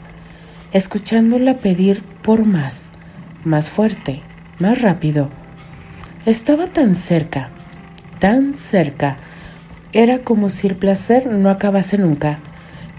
escuchándola 0.71 1.57
pedir 1.57 2.03
por 2.21 2.45
más 2.45 2.91
más 3.47 3.69
fuerte, 3.69 4.21
más 4.59 4.81
rápido. 4.81 5.29
Estaba 6.25 6.67
tan 6.67 6.95
cerca, 6.95 7.49
tan 8.19 8.53
cerca. 8.53 9.17
Era 9.93 10.19
como 10.19 10.49
si 10.49 10.67
el 10.67 10.75
placer 10.75 11.27
no 11.27 11.49
acabase 11.49 11.97
nunca. 11.97 12.39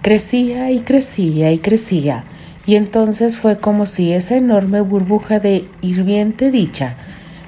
Crecía 0.03 0.71
y 0.71 0.81
crecía 0.81 1.53
y 1.53 1.59
crecía, 1.59 2.25
y 2.69 2.77
entonces 2.77 3.39
fue 3.39 3.59
como 3.59 3.87
si 3.87 4.13
esa 4.13 4.37
enorme 4.37 4.83
burbuja 4.83 5.41
de 5.41 5.67
hirviente 5.81 6.51
dicha 6.51 6.97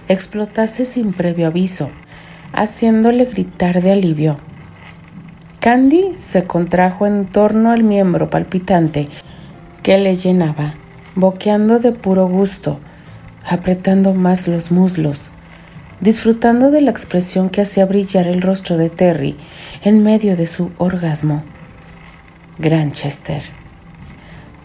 explotase 0.09 0.87
sin 0.87 1.13
previo 1.13 1.49
aviso, 1.49 1.91
haciéndole 2.55 3.27
gritar 3.27 3.83
de 3.83 3.93
alivio. 3.93 4.39
Candy 5.61 6.13
se 6.17 6.45
contrajo 6.45 7.07
en 7.07 7.27
torno 7.27 7.71
al 7.71 7.85
miembro 7.85 8.31
palpitante 8.31 9.11
que 9.83 9.99
le 9.99 10.17
llenaba, 10.17 10.77
boqueando 11.15 11.79
de 11.81 11.93
puro 11.93 12.27
gusto, 12.27 12.81
apretando 13.45 14.15
más 14.15 14.49
los 14.49 14.73
muslos, 14.73 15.33
disfrutando 16.01 16.71
de 16.71 16.81
la 16.81 16.93
expresión 16.93 17.51
que 17.51 17.61
hacía 17.61 17.85
brillar 17.85 18.27
el 18.27 18.41
rostro 18.41 18.79
de 18.79 18.89
Terry 18.89 19.37
en 19.85 20.03
medio 20.03 20.35
de 20.35 20.47
su 20.47 20.73
orgasmo. 20.79 21.45
Granchester. 22.59 23.60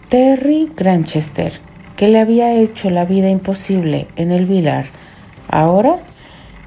Terry 0.08 0.70
Granchester, 0.76 1.54
que 1.96 2.06
le 2.06 2.20
había 2.20 2.54
hecho 2.54 2.90
la 2.90 3.04
vida 3.04 3.28
imposible 3.28 4.06
en 4.14 4.30
el 4.30 4.46
Vilar, 4.46 4.86
ahora 5.48 5.98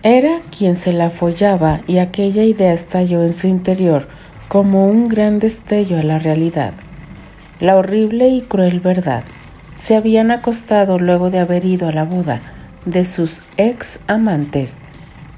era 0.03 0.41
quien 0.57 0.75
se 0.75 0.91
la 0.91 1.09
follaba 1.09 1.79
y 1.87 1.99
aquella 1.99 2.43
idea 2.43 2.73
estalló 2.73 3.21
en 3.21 3.31
su 3.31 3.47
interior 3.47 4.09
como 4.49 4.87
un 4.87 5.07
gran 5.07 5.39
destello 5.39 5.97
a 5.97 6.03
la 6.03 6.19
realidad, 6.19 6.73
la 7.61 7.77
horrible 7.77 8.27
y 8.27 8.41
cruel 8.41 8.81
verdad 8.81 9.23
se 9.73 9.95
habían 9.95 10.31
acostado 10.31 10.99
luego 10.99 11.29
de 11.29 11.39
haber 11.39 11.63
ido 11.63 11.87
a 11.87 11.93
la 11.93 12.03
boda 12.03 12.41
de 12.83 13.05
sus 13.05 13.43
ex 13.55 14.01
amantes 14.07 14.79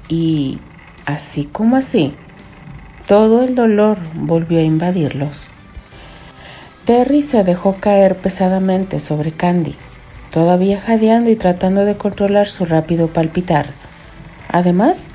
y, 0.08 0.58
así 1.06 1.44
como 1.44 1.76
así, 1.76 2.16
todo 3.06 3.44
el 3.44 3.54
dolor 3.54 3.98
volvió 4.14 4.58
a 4.58 4.62
invadirlos. 4.62 5.51
Terry 6.84 7.22
se 7.22 7.44
dejó 7.44 7.76
caer 7.76 8.16
pesadamente 8.16 8.98
sobre 8.98 9.30
Candy, 9.30 9.76
todavía 10.32 10.80
jadeando 10.80 11.30
y 11.30 11.36
tratando 11.36 11.84
de 11.84 11.96
controlar 11.96 12.48
su 12.48 12.64
rápido 12.64 13.12
palpitar. 13.12 13.66
Además, 14.48 15.12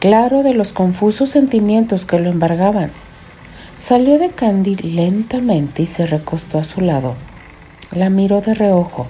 claro 0.00 0.42
de 0.42 0.52
los 0.52 0.74
confusos 0.74 1.30
sentimientos 1.30 2.04
que 2.04 2.18
lo 2.18 2.28
embargaban. 2.28 2.92
Salió 3.74 4.18
de 4.18 4.30
Candy 4.30 4.76
lentamente 4.76 5.82
y 5.82 5.86
se 5.86 6.04
recostó 6.04 6.58
a 6.58 6.64
su 6.64 6.82
lado. 6.82 7.14
La 7.90 8.10
miró 8.10 8.42
de 8.42 8.52
reojo. 8.52 9.06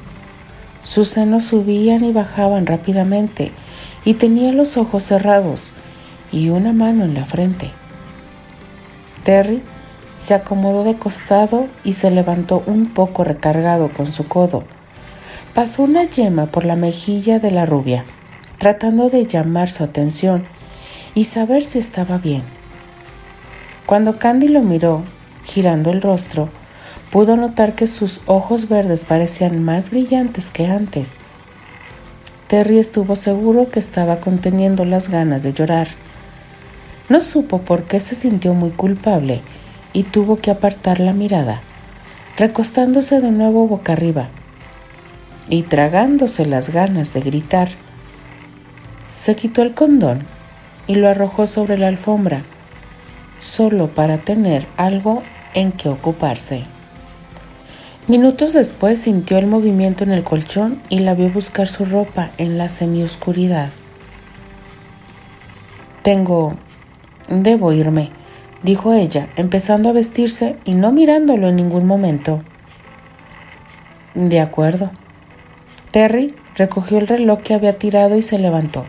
Sus 0.85 1.09
senos 1.09 1.47
subían 1.47 2.05
y 2.05 2.12
bajaban 2.12 2.67
rápidamente 2.67 3.50
y 4.05 4.14
tenía 4.14 4.52
los 4.52 4.76
ojos 4.76 5.02
cerrados 5.02 5.73
y 6.31 6.50
una 6.50 6.73
mano 6.73 7.05
en 7.05 7.14
la 7.14 7.25
frente. 7.25 7.73
Terry 9.25 9.62
se 10.19 10.35
acomodó 10.35 10.83
de 10.83 10.99
costado 10.99 11.69
y 11.85 11.93
se 11.93 12.11
levantó 12.11 12.65
un 12.67 12.87
poco 12.87 13.23
recargado 13.23 13.93
con 13.93 14.11
su 14.11 14.27
codo. 14.27 14.65
Pasó 15.55 15.85
una 15.85 16.03
yema 16.05 16.47
por 16.47 16.65
la 16.65 16.75
mejilla 16.75 17.39
de 17.39 17.53
la 17.53 17.67
rubia, 17.67 18.05
tratando 18.59 19.11
de 19.11 19.27
llamar 19.27 19.71
su 19.71 19.85
atención 19.85 20.45
y 21.15 21.25
saber 21.25 21.63
si 21.63 21.79
estaba 21.79 22.19
bien. 22.19 22.43
Cuando 23.87 24.19
Candy 24.19 24.49
lo 24.49 24.61
miró, 24.63 25.05
girando 25.45 25.91
el 25.91 26.03
rostro, 26.03 26.49
pudo 27.13 27.37
notar 27.37 27.77
que 27.77 27.87
sus 27.87 28.21
ojos 28.27 28.69
verdes 28.69 29.05
parecían 29.05 29.65
más 29.65 29.91
brillantes 29.91 30.51
que 30.51 30.67
antes. 30.67 31.13
Terry 32.49 32.79
estuvo 32.79 33.15
seguro 33.15 33.71
que 33.71 33.79
estaba 33.79 34.19
conteniendo 34.19 34.85
las 34.85 35.11
ganas 35.11 35.45
de 35.45 35.53
llorar. 35.53 35.89
No 37.09 37.21
supo 37.21 37.61
por 37.61 37.85
qué 37.85 38.01
se 38.01 38.17
sintió 38.17 38.53
muy 38.53 38.71
culpable 38.71 39.43
y 39.99 40.05
tuvo 40.05 40.37
que 40.37 40.52
apartar 40.52 41.00
la 41.00 41.12
mirada, 41.12 41.61
recostándose 42.37 43.21
de 43.21 43.33
nuevo 43.33 43.67
boca 43.67 43.95
arriba 43.95 44.28
y 45.49 45.64
tragándose 45.64 46.47
las 46.47 46.69
ganas 46.69 47.12
de 47.14 47.21
gritar. 47.21 47.69
Se 49.09 49.35
quitó 49.35 49.62
el 49.62 49.75
condón 49.75 50.25
y 50.87 50.95
lo 50.95 51.09
arrojó 51.09 51.49
sobre 51.49 51.78
la 51.78 51.88
alfombra, 51.88 52.43
solo 53.40 53.88
para 53.88 54.19
tener 54.19 54.69
algo 54.76 55.21
en 55.52 55.73
que 55.73 55.88
ocuparse. 55.88 56.62
Minutos 58.07 58.52
después 58.52 59.00
sintió 59.00 59.37
el 59.37 59.49
movimiento 59.49 60.05
en 60.05 60.12
el 60.12 60.23
colchón 60.23 60.81
y 60.88 61.00
la 61.00 61.17
vio 61.17 61.28
buscar 61.28 61.67
su 61.67 61.85
ropa 61.85 62.31
en 62.38 62.57
la 62.57 62.69
semioscuridad. 62.69 63.71
Tengo 66.05 66.55
Debo 67.28 67.75
irme, 67.75 68.11
dijo 68.62 68.93
ella, 68.93 69.29
empezando 69.37 69.88
a 69.88 69.93
vestirse 69.93 70.57
y 70.65 70.75
no 70.75 70.93
mirándolo 70.93 71.49
en 71.49 71.57
ningún 71.57 71.87
momento. 71.87 72.43
De 74.15 74.41
acuerdo. 74.41 74.91
Terry 75.91 76.35
recogió 76.55 76.99
el 76.99 77.07
reloj 77.07 77.41
que 77.43 77.55
había 77.55 77.79
tirado 77.79 78.17
y 78.17 78.23
se 78.23 78.38
levantó. 78.38 78.85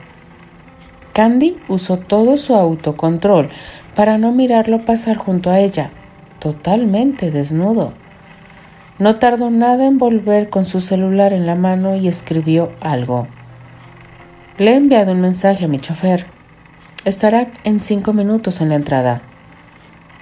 Candy 1.14 1.58
usó 1.68 1.98
todo 1.98 2.38
su 2.38 2.56
autocontrol 2.56 3.50
para 3.96 4.18
no 4.18 4.32
mirarlo 4.32 4.86
pasar 4.86 5.18
junto 5.18 5.50
a 5.50 5.60
ella, 5.60 5.92
totalmente 6.40 7.32
desnudo. 7.32 7.94
No 8.98 9.16
tardó 9.16 9.50
nada 9.50 9.86
en 9.86 9.98
volver 9.98 10.50
con 10.50 10.66
su 10.66 10.82
celular 10.82 11.32
en 11.32 11.46
la 11.46 11.56
mano 11.56 11.96
y 11.96 12.08
escribió 12.08 12.72
algo. 12.82 13.28
Le 14.58 14.72
he 14.72 14.76
enviado 14.76 15.14
un 15.14 15.22
mensaje 15.22 15.66
a 15.66 15.68
mi 15.70 15.80
chofer. 15.80 16.26
Estará 17.06 17.52
en 17.64 17.80
cinco 17.80 18.12
minutos 18.12 18.60
en 18.60 18.70
la 18.70 18.76
entrada. 18.76 19.22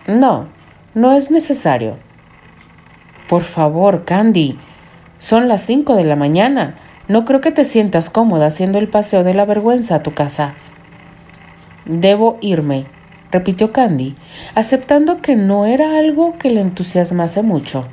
No, 0.08 0.48
no 0.94 1.14
es 1.14 1.32
necesario. 1.32 1.98
Por 3.28 3.43
favor, 3.43 4.06
Candy. 4.06 4.58
Son 5.20 5.48
las 5.48 5.62
cinco 5.62 5.96
de 5.96 6.04
la 6.04 6.15
mañana. 6.15 6.80
No 7.08 7.26
creo 7.26 7.41
que 7.41 7.52
te 7.52 7.65
sientas 7.65 8.10
cómoda 8.10 8.48
haciendo 8.48 8.80
el 8.80 8.88
paseo 8.88 9.24
de 9.24 9.34
la 9.34 9.46
vergüenza 9.46 9.96
a 9.96 10.04
tu 10.04 10.13
casa. 10.13 10.56
Debo 11.86 12.38
irme, 12.41 12.86
repitió 13.32 13.72
Candy, 13.72 14.15
aceptando 14.56 15.22
que 15.22 15.36
no 15.36 15.65
era 15.65 15.98
algo 15.98 16.38
que 16.38 16.50
le 16.50 16.62
entusiasmase 16.62 17.43
mucho. 17.43 17.88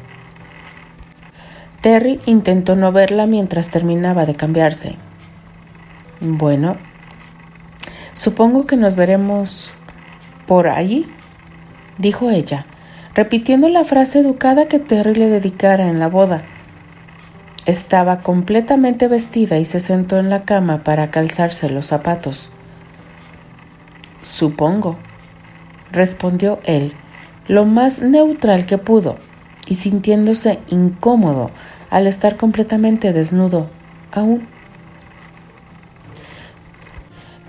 Terry 1.80 2.20
intentó 2.26 2.76
no 2.76 2.92
verla 2.92 3.26
mientras 3.26 3.70
terminaba 3.70 4.26
de 4.26 4.34
cambiarse. 4.34 4.96
Bueno, 6.20 6.76
Supongo 8.14 8.64
que 8.64 8.76
nos 8.76 8.94
veremos 8.94 9.72
por 10.46 10.68
allí, 10.68 11.12
dijo 11.98 12.30
ella, 12.30 12.66
repitiendo 13.14 13.68
la 13.68 13.84
frase 13.84 14.20
educada 14.20 14.66
que 14.66 14.78
Terry 14.78 15.14
le 15.14 15.28
dedicara 15.28 15.86
en 15.86 15.98
la 15.98 16.08
boda. 16.08 16.44
Estaba 17.66 18.20
completamente 18.20 19.08
vestida 19.08 19.58
y 19.58 19.64
se 19.64 19.80
sentó 19.80 20.18
en 20.18 20.28
la 20.28 20.44
cama 20.44 20.84
para 20.84 21.10
calzarse 21.10 21.70
los 21.70 21.86
zapatos. 21.86 22.50
Supongo, 24.22 24.98
respondió 25.92 26.58
él, 26.64 26.92
lo 27.46 27.64
más 27.64 28.02
neutral 28.02 28.66
que 28.66 28.78
pudo, 28.78 29.16
y 29.66 29.76
sintiéndose 29.76 30.58
incómodo 30.68 31.50
al 31.90 32.06
estar 32.06 32.36
completamente 32.36 33.12
desnudo 33.12 33.70
aún. 34.12 34.46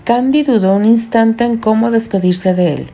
Candy 0.03 0.43
dudó 0.43 0.75
un 0.75 0.85
instante 0.85 1.45
en 1.45 1.57
cómo 1.57 1.89
despedirse 1.91 2.53
de 2.53 2.73
él, 2.73 2.91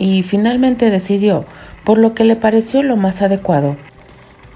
y 0.00 0.22
finalmente 0.22 0.88
decidió, 0.88 1.44
por 1.84 1.98
lo 1.98 2.14
que 2.14 2.24
le 2.24 2.34
pareció 2.34 2.82
lo 2.82 2.96
más 2.96 3.20
adecuado. 3.20 3.76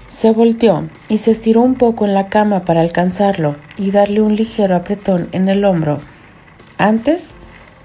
Se 0.07 0.31
volteó 0.31 0.89
y 1.07 1.19
se 1.19 1.29
estiró 1.29 1.61
un 1.61 1.75
poco 1.75 2.05
en 2.05 2.15
la 2.15 2.29
cama 2.29 2.65
para 2.65 2.81
alcanzarlo 2.81 3.55
y 3.77 3.91
darle 3.91 4.21
un 4.21 4.35
ligero 4.35 4.75
apretón 4.75 5.29
en 5.33 5.47
el 5.47 5.63
hombro, 5.63 5.99
antes 6.79 7.35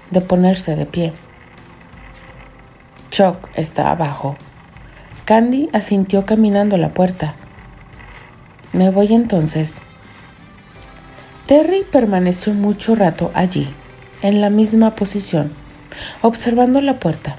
de 0.09 0.21
ponerse 0.21 0.75
de 0.75 0.87
pie. 0.87 1.13
Chuck 3.11 3.47
está 3.53 3.91
abajo. 3.91 4.37
Candy 5.25 5.69
asintió 5.71 6.25
caminando 6.25 6.77
a 6.77 6.79
la 6.79 6.95
puerta. 6.95 7.35
Me 8.73 8.89
voy 8.89 9.13
entonces. 9.13 9.77
Terry 11.45 11.83
permaneció 11.91 12.55
mucho 12.55 12.95
rato 12.95 13.29
allí, 13.35 13.71
en 14.23 14.41
la 14.41 14.49
misma 14.49 14.95
posición, 14.95 15.53
observando 16.21 16.81
la 16.81 16.97
puerta, 16.97 17.37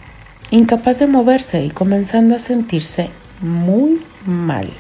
incapaz 0.53 1.01
de 1.01 1.09
moverse 1.09 1.65
y 1.65 1.71
comenzando 1.71 2.37
a 2.37 2.39
sentirse 2.39 3.11
muy 3.41 4.01
mal. 4.25 4.73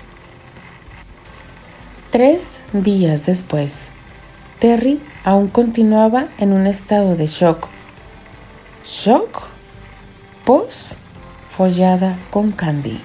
Tres 2.11 2.61
días 2.73 3.27
después, 3.27 3.91
Terry 4.61 5.01
aún 5.25 5.49
continuaba 5.49 6.29
en 6.39 6.53
un 6.53 6.69
estado 6.69 7.17
de 7.17 7.27
shock. 7.27 7.67
¿Shock? 8.85 9.49
Pues 10.45 10.91
follada 11.49 12.19
con 12.31 12.53
Candy. 12.53 13.01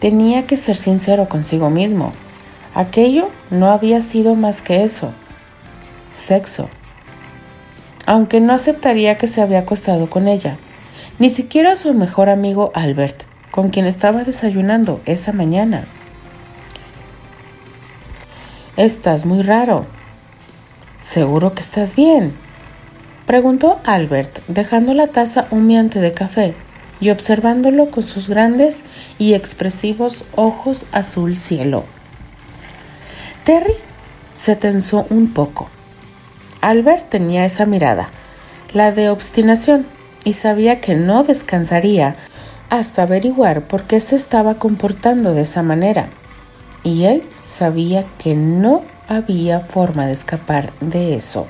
Tenía 0.00 0.48
que 0.48 0.56
ser 0.56 0.76
sincero 0.76 1.28
consigo 1.28 1.70
mismo. 1.70 2.12
Aquello 2.74 3.28
no 3.50 3.70
había 3.70 4.00
sido 4.00 4.34
más 4.34 4.60
que 4.60 4.82
eso. 4.82 5.12
Sexo 6.10 6.68
aunque 8.06 8.40
no 8.40 8.54
aceptaría 8.54 9.18
que 9.18 9.26
se 9.26 9.42
había 9.42 9.58
acostado 9.58 10.08
con 10.08 10.28
ella, 10.28 10.56
ni 11.18 11.28
siquiera 11.28 11.72
a 11.72 11.76
su 11.76 11.94
mejor 11.94 12.28
amigo 12.28 12.70
Albert, 12.74 13.22
con 13.50 13.70
quien 13.70 13.86
estaba 13.86 14.24
desayunando 14.24 15.00
esa 15.06 15.32
mañana. 15.32 15.84
Estás 18.76 19.24
muy 19.24 19.42
raro. 19.42 19.86
¿Seguro 21.00 21.54
que 21.54 21.60
estás 21.60 21.96
bien? 21.96 22.34
Preguntó 23.26 23.80
Albert, 23.86 24.40
dejando 24.48 24.92
la 24.92 25.06
taza 25.06 25.46
humeante 25.50 26.00
de 26.00 26.12
café 26.12 26.54
y 27.00 27.10
observándolo 27.10 27.90
con 27.90 28.02
sus 28.02 28.28
grandes 28.28 28.84
y 29.18 29.34
expresivos 29.34 30.26
ojos 30.34 30.86
azul 30.92 31.34
cielo. 31.34 31.84
Terry 33.44 33.74
se 34.34 34.56
tensó 34.56 35.06
un 35.08 35.32
poco. 35.32 35.68
Albert 36.60 37.08
tenía 37.08 37.44
esa 37.46 37.64
mirada, 37.64 38.10
la 38.72 38.92
de 38.92 39.08
obstinación, 39.08 39.86
y 40.26 40.32
sabía 40.32 40.80
que 40.80 40.96
no 40.96 41.22
descansaría 41.22 42.16
hasta 42.68 43.02
averiguar 43.02 43.68
por 43.68 43.84
qué 43.84 44.00
se 44.00 44.16
estaba 44.16 44.56
comportando 44.56 45.32
de 45.32 45.42
esa 45.42 45.62
manera. 45.62 46.10
Y 46.82 47.04
él 47.04 47.22
sabía 47.40 48.04
que 48.18 48.34
no 48.34 48.82
había 49.06 49.60
forma 49.60 50.04
de 50.06 50.12
escapar 50.12 50.72
de 50.80 51.14
eso. 51.14 51.46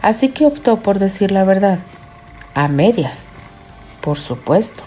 Así 0.00 0.28
que 0.28 0.46
optó 0.46 0.80
por 0.80 1.00
decir 1.00 1.32
la 1.32 1.42
verdad, 1.42 1.80
a 2.54 2.68
medias, 2.68 3.28
por 4.00 4.16
supuesto. 4.16 4.84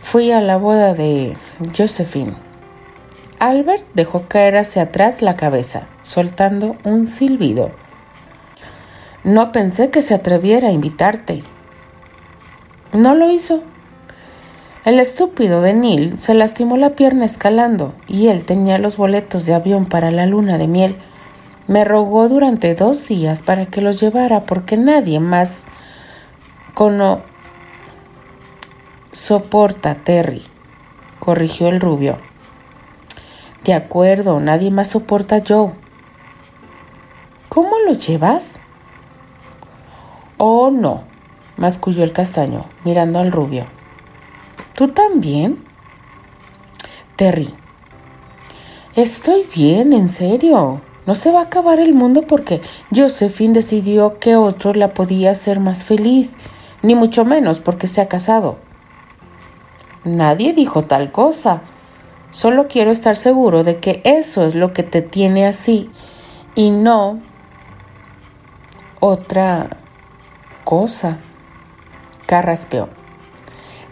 Fui 0.00 0.30
a 0.30 0.40
la 0.40 0.58
boda 0.58 0.94
de 0.94 1.36
Josephine 1.76 2.34
Albert 3.40 3.84
dejó 3.94 4.28
caer 4.28 4.56
hacia 4.58 4.82
atrás 4.82 5.22
la 5.22 5.34
cabeza, 5.34 5.88
soltando 6.02 6.76
un 6.84 7.08
silbido. 7.08 7.72
No 9.24 9.52
pensé 9.52 9.90
que 9.90 10.00
se 10.00 10.14
atreviera 10.14 10.68
a 10.68 10.72
invitarte. 10.72 11.42
No 12.92 13.14
lo 13.14 13.30
hizo. 13.30 13.62
El 14.84 14.98
estúpido 14.98 15.60
de 15.60 15.74
Neil 15.74 16.18
se 16.18 16.32
lastimó 16.32 16.78
la 16.78 16.96
pierna 16.96 17.26
escalando 17.26 17.94
y 18.06 18.28
él 18.28 18.44
tenía 18.46 18.78
los 18.78 18.96
boletos 18.96 19.44
de 19.44 19.52
avión 19.52 19.84
para 19.84 20.10
la 20.10 20.24
luna 20.24 20.56
de 20.56 20.68
miel. 20.68 20.96
Me 21.66 21.84
rogó 21.84 22.28
durante 22.28 22.74
dos 22.74 23.06
días 23.06 23.42
para 23.42 23.66
que 23.66 23.82
los 23.82 24.00
llevara 24.00 24.44
porque 24.44 24.78
nadie 24.78 25.20
más 25.20 25.64
cono 26.72 27.20
soporta, 29.12 29.96
Terry, 29.96 30.44
corrigió 31.18 31.68
el 31.68 31.78
rubio. 31.78 32.18
De 33.64 33.74
acuerdo, 33.74 34.40
nadie 34.40 34.70
más 34.70 34.88
soporta 34.88 35.38
yo. 35.38 35.72
¿Cómo 37.50 37.78
lo 37.86 37.92
llevas? 37.92 38.60
Oh, 40.42 40.70
no, 40.70 41.02
masculló 41.58 42.02
el 42.02 42.14
castaño, 42.14 42.64
mirando 42.82 43.18
al 43.18 43.30
rubio. 43.30 43.66
¿Tú 44.74 44.88
también? 44.88 45.62
Terry. 47.14 47.52
Estoy 48.96 49.46
bien, 49.54 49.92
en 49.92 50.08
serio. 50.08 50.80
No 51.04 51.14
se 51.14 51.30
va 51.30 51.40
a 51.40 51.42
acabar 51.42 51.78
el 51.78 51.92
mundo 51.92 52.22
porque 52.22 52.62
Josephine 52.90 53.52
decidió 53.52 54.18
que 54.18 54.34
otro 54.36 54.72
la 54.72 54.94
podía 54.94 55.32
hacer 55.32 55.60
más 55.60 55.84
feliz, 55.84 56.36
ni 56.80 56.94
mucho 56.94 57.26
menos 57.26 57.60
porque 57.60 57.86
se 57.86 58.00
ha 58.00 58.08
casado. 58.08 58.56
Nadie 60.04 60.54
dijo 60.54 60.84
tal 60.84 61.12
cosa. 61.12 61.60
Solo 62.30 62.66
quiero 62.66 62.92
estar 62.92 63.14
seguro 63.14 63.62
de 63.62 63.76
que 63.76 64.00
eso 64.06 64.46
es 64.46 64.54
lo 64.54 64.72
que 64.72 64.84
te 64.84 65.02
tiene 65.02 65.46
así 65.46 65.90
y 66.54 66.70
no 66.70 67.20
otra 69.00 69.76
cosa. 70.70 71.18
Carraspeó. 72.26 72.88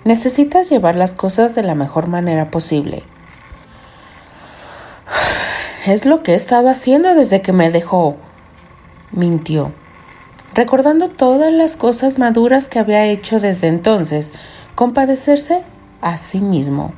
Necesitas 0.04 0.70
llevar 0.70 0.94
las 0.94 1.12
cosas 1.12 1.56
de 1.56 1.64
la 1.64 1.74
mejor 1.74 2.06
manera 2.06 2.52
posible. 2.52 3.02
Es 5.86 6.06
lo 6.06 6.22
que 6.22 6.32
he 6.32 6.34
estado 6.36 6.68
haciendo 6.68 7.16
desde 7.16 7.42
que 7.42 7.52
me 7.52 7.72
dejó. 7.72 8.14
Mintió, 9.10 9.72
recordando 10.54 11.08
todas 11.08 11.52
las 11.52 11.74
cosas 11.74 12.20
maduras 12.20 12.68
que 12.68 12.78
había 12.78 13.06
hecho 13.06 13.40
desde 13.40 13.66
entonces, 13.66 14.32
compadecerse 14.76 15.62
a 16.00 16.16
sí 16.16 16.40
mismo. 16.40 16.92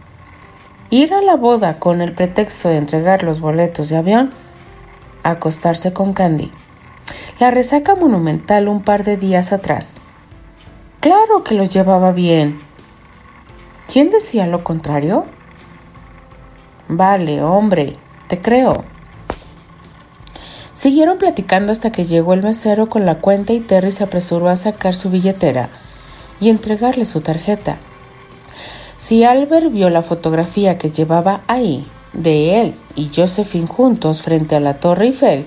Ir 0.90 1.14
a 1.14 1.22
la 1.22 1.36
boda 1.36 1.78
con 1.78 2.02
el 2.02 2.12
pretexto 2.12 2.68
de 2.68 2.76
entregar 2.76 3.22
los 3.22 3.40
boletos 3.40 3.88
de 3.88 3.96
avión, 3.96 4.30
acostarse 5.22 5.94
con 5.94 6.12
Candy. 6.12 6.52
La 7.40 7.50
resaca 7.50 7.94
monumental 7.94 8.68
un 8.68 8.82
par 8.82 9.02
de 9.02 9.16
días 9.16 9.54
atrás. 9.54 9.94
Claro 11.00 11.42
que 11.42 11.54
lo 11.54 11.64
llevaba 11.64 12.12
bien. 12.12 12.60
¿Quién 13.90 14.10
decía 14.10 14.46
lo 14.46 14.62
contrario? 14.62 15.24
Vale, 16.86 17.42
hombre, 17.42 17.96
te 18.28 18.42
creo. 18.42 18.84
Siguieron 20.74 21.16
platicando 21.16 21.72
hasta 21.72 21.90
que 21.90 22.04
llegó 22.04 22.34
el 22.34 22.42
mesero 22.42 22.90
con 22.90 23.06
la 23.06 23.20
cuenta 23.22 23.54
y 23.54 23.60
Terry 23.60 23.90
se 23.90 24.04
apresuró 24.04 24.50
a 24.50 24.56
sacar 24.56 24.94
su 24.94 25.08
billetera 25.08 25.70
y 26.40 26.50
entregarle 26.50 27.06
su 27.06 27.22
tarjeta. 27.22 27.78
Si 28.98 29.24
Albert 29.24 29.72
vio 29.72 29.88
la 29.88 30.02
fotografía 30.02 30.76
que 30.76 30.90
llevaba 30.90 31.40
ahí, 31.46 31.90
de 32.12 32.60
él 32.60 32.74
y 32.96 33.10
Josephine 33.16 33.66
juntos 33.66 34.20
frente 34.20 34.56
a 34.56 34.60
la 34.60 34.78
Torre 34.78 35.06
Eiffel, 35.06 35.46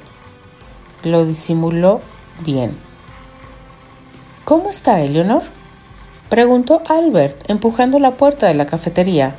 lo 1.03 1.25
disimuló 1.25 2.01
bien. 2.43 2.75
¿Cómo 4.45 4.69
está 4.69 5.01
Eleanor? 5.01 5.43
preguntó 6.29 6.81
Albert, 6.89 7.49
empujando 7.49 7.99
la 7.99 8.11
puerta 8.11 8.47
de 8.47 8.55
la 8.55 8.65
cafetería. 8.65 9.35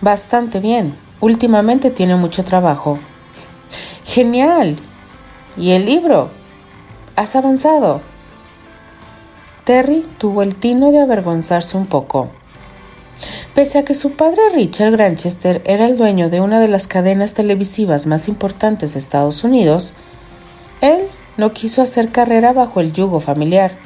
Bastante 0.00 0.60
bien. 0.60 0.96
Últimamente 1.20 1.90
tiene 1.90 2.16
mucho 2.16 2.44
trabajo. 2.44 2.98
Genial. 4.04 4.76
¿Y 5.56 5.72
el 5.72 5.86
libro? 5.86 6.30
¿Has 7.16 7.34
avanzado? 7.34 8.00
Terry 9.64 10.06
tuvo 10.18 10.42
el 10.42 10.54
tino 10.54 10.92
de 10.92 11.00
avergonzarse 11.00 11.76
un 11.76 11.86
poco. 11.86 12.30
Pese 13.54 13.78
a 13.78 13.84
que 13.84 13.94
su 13.94 14.12
padre 14.12 14.40
Richard 14.54 14.92
Granchester 14.92 15.60
era 15.64 15.86
el 15.86 15.98
dueño 15.98 16.30
de 16.30 16.40
una 16.40 16.60
de 16.60 16.68
las 16.68 16.86
cadenas 16.86 17.34
televisivas 17.34 18.06
más 18.06 18.28
importantes 18.28 18.92
de 18.92 19.00
Estados 19.00 19.42
Unidos, 19.42 19.94
él 20.80 21.08
no 21.36 21.52
quiso 21.52 21.82
hacer 21.82 22.10
carrera 22.10 22.52
bajo 22.52 22.80
el 22.80 22.92
yugo 22.92 23.20
familiar. 23.20 23.78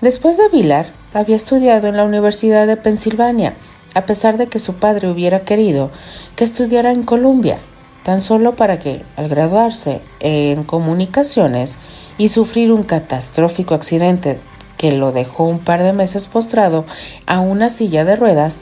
Después 0.00 0.36
de 0.36 0.48
Villar, 0.48 0.92
había 1.12 1.36
estudiado 1.36 1.88
en 1.88 1.96
la 1.96 2.04
Universidad 2.04 2.66
de 2.66 2.76
Pensilvania, 2.76 3.54
a 3.94 4.06
pesar 4.06 4.36
de 4.36 4.48
que 4.48 4.58
su 4.58 4.74
padre 4.74 5.08
hubiera 5.10 5.40
querido 5.40 5.90
que 6.36 6.44
estudiara 6.44 6.92
en 6.92 7.04
Columbia, 7.04 7.58
tan 8.02 8.20
solo 8.20 8.56
para 8.56 8.78
que, 8.78 9.02
al 9.16 9.28
graduarse 9.28 10.02
en 10.20 10.64
comunicaciones 10.64 11.78
y 12.18 12.28
sufrir 12.28 12.72
un 12.72 12.82
catastrófico 12.82 13.74
accidente 13.74 14.40
que 14.76 14.92
lo 14.92 15.12
dejó 15.12 15.44
un 15.44 15.60
par 15.60 15.82
de 15.82 15.92
meses 15.92 16.28
postrado 16.28 16.84
a 17.26 17.40
una 17.40 17.70
silla 17.70 18.04
de 18.04 18.16
ruedas, 18.16 18.58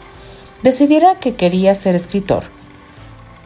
decidiera 0.62 1.18
que 1.18 1.34
quería 1.34 1.74
ser 1.74 1.94
escritor. 1.94 2.44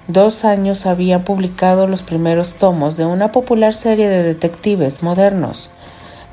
Dos 0.08 0.44
años 0.44 0.86
habían 0.86 1.24
publicado 1.24 1.86
los 1.86 2.02
primeros 2.02 2.54
tomos 2.54 2.96
de 2.96 3.06
una 3.06 3.32
popular 3.32 3.74
serie 3.74 4.08
de 4.08 4.22
detectives 4.22 5.02
modernos 5.02 5.70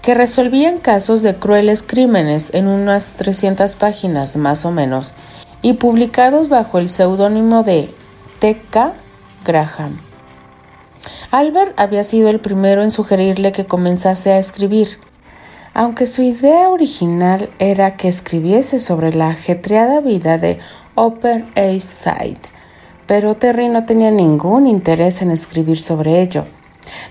que 0.03 0.13
resolvían 0.13 0.77
casos 0.77 1.23
de 1.23 1.35
crueles 1.35 1.81
crímenes 1.81 2.53
en 2.53 2.67
unas 2.67 3.13
300 3.13 3.75
páginas 3.77 4.35
más 4.35 4.65
o 4.65 4.71
menos 4.71 5.15
y 5.61 5.73
publicados 5.73 6.49
bajo 6.49 6.77
el 6.77 6.89
seudónimo 6.89 7.63
de 7.63 7.89
T.K. 8.39 8.93
Graham. 9.45 10.01
Albert 11.31 11.79
había 11.79 12.03
sido 12.03 12.29
el 12.29 12.41
primero 12.41 12.83
en 12.83 12.91
sugerirle 12.91 13.53
que 13.53 13.65
comenzase 13.65 14.33
a 14.33 14.39
escribir, 14.39 14.99
aunque 15.73 16.05
su 16.05 16.21
idea 16.21 16.69
original 16.69 17.49
era 17.57 17.95
que 17.95 18.09
escribiese 18.09 18.79
sobre 18.79 19.13
la 19.13 19.29
ajetreada 19.29 20.01
vida 20.01 20.37
de 20.37 20.59
Upper 20.95 21.45
East 21.55 22.03
Side, 22.03 22.52
pero 23.13 23.35
Terry 23.35 23.69
no 23.69 23.85
tenía 23.85 24.09
ningún 24.09 24.65
interés 24.65 25.21
en 25.21 25.29
escribir 25.29 25.77
sobre 25.77 26.19
ello. 26.19 26.45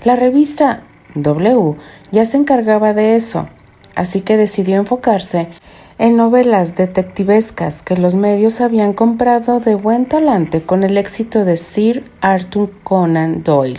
La 0.03 0.17
revista 0.17 0.83
W 1.15 1.77
ya 2.11 2.27
se 2.27 2.39
encargaba 2.39 2.93
de 2.93 3.15
eso, 3.15 3.49
así 3.95 4.23
que 4.23 4.37
decidió 4.37 4.79
enfocarse 4.79 5.47
en 5.99 6.17
novelas 6.17 6.75
detectivescas 6.75 7.85
que 7.85 7.97
los 7.97 8.17
medios 8.17 8.61
habían 8.61 8.95
comprado 8.95 9.61
de 9.61 9.77
buen 9.77 10.07
talante 10.07 10.63
con 10.63 10.83
el 10.83 10.99
éxito 10.99 11.45
de 11.45 11.57
Sir 11.57 12.11
Arthur 12.21 12.73
Conan 12.83 13.45
Doyle. 13.45 13.79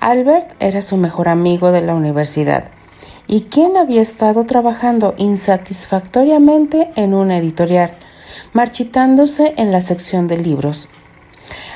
Albert 0.00 0.54
era 0.58 0.80
su 0.80 0.96
mejor 0.96 1.28
amigo 1.28 1.70
de 1.70 1.82
la 1.82 1.94
universidad 1.94 2.70
y 3.26 3.42
quien 3.42 3.76
había 3.76 4.00
estado 4.00 4.46
trabajando 4.46 5.14
insatisfactoriamente 5.18 6.92
en 6.96 7.12
una 7.12 7.36
editorial, 7.36 7.90
marchitándose 8.54 9.52
en 9.58 9.70
la 9.70 9.82
sección 9.82 10.28
de 10.28 10.38
libros. 10.38 10.88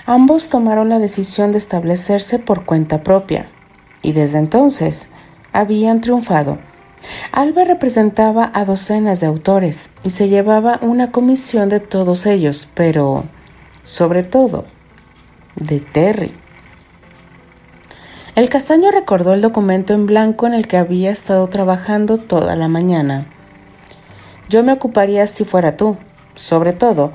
Ambos 0.07 0.49
tomaron 0.49 0.89
la 0.89 0.99
decisión 0.99 1.53
de 1.53 1.59
establecerse 1.59 2.39
por 2.39 2.65
cuenta 2.65 3.03
propia, 3.03 3.51
y 4.03 4.13
desde 4.13 4.39
entonces 4.39 5.11
habían 5.53 6.01
triunfado. 6.01 6.59
Albert 7.33 7.69
representaba 7.69 8.51
a 8.55 8.65
docenas 8.65 9.21
de 9.21 9.27
autores 9.27 9.91
y 10.03 10.11
se 10.11 10.29
llevaba 10.29 10.79
una 10.83 11.11
comisión 11.11 11.69
de 11.69 11.81
todos 11.81 12.27
ellos, 12.27 12.69
pero 12.75 13.25
sobre 13.85 14.23
todo 14.23 14.67
de 15.57 15.81
Terry. 15.81 16.35
El 18.37 18.49
castaño 18.49 18.91
recordó 18.91 19.35
el 19.35 19.41
documento 19.41 19.93
en 19.93 20.07
blanco 20.07 20.47
en 20.47 20.55
el 20.55 20.69
que 20.69 20.77
había 20.77 21.11
estado 21.11 21.49
trabajando 21.49 22.19
toda 22.19 22.55
la 22.55 22.69
mañana. 22.69 23.27
Yo 24.49 24.63
me 24.63 24.73
ocuparía 24.73 25.27
si 25.27 25.45
fuera 25.45 25.77
tú, 25.77 25.97
sobre 26.37 26.73
todo 26.73 27.13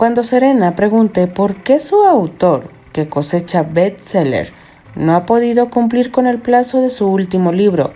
cuando 0.00 0.24
Serena 0.24 0.76
pregunte 0.76 1.26
por 1.26 1.56
qué 1.56 1.78
su 1.78 2.04
autor, 2.04 2.70
que 2.94 3.10
cosecha 3.10 3.64
bestseller, 3.64 4.50
no 4.94 5.14
ha 5.14 5.26
podido 5.26 5.68
cumplir 5.68 6.10
con 6.10 6.26
el 6.26 6.38
plazo 6.38 6.80
de 6.80 6.88
su 6.88 7.06
último 7.08 7.52
libro, 7.52 7.92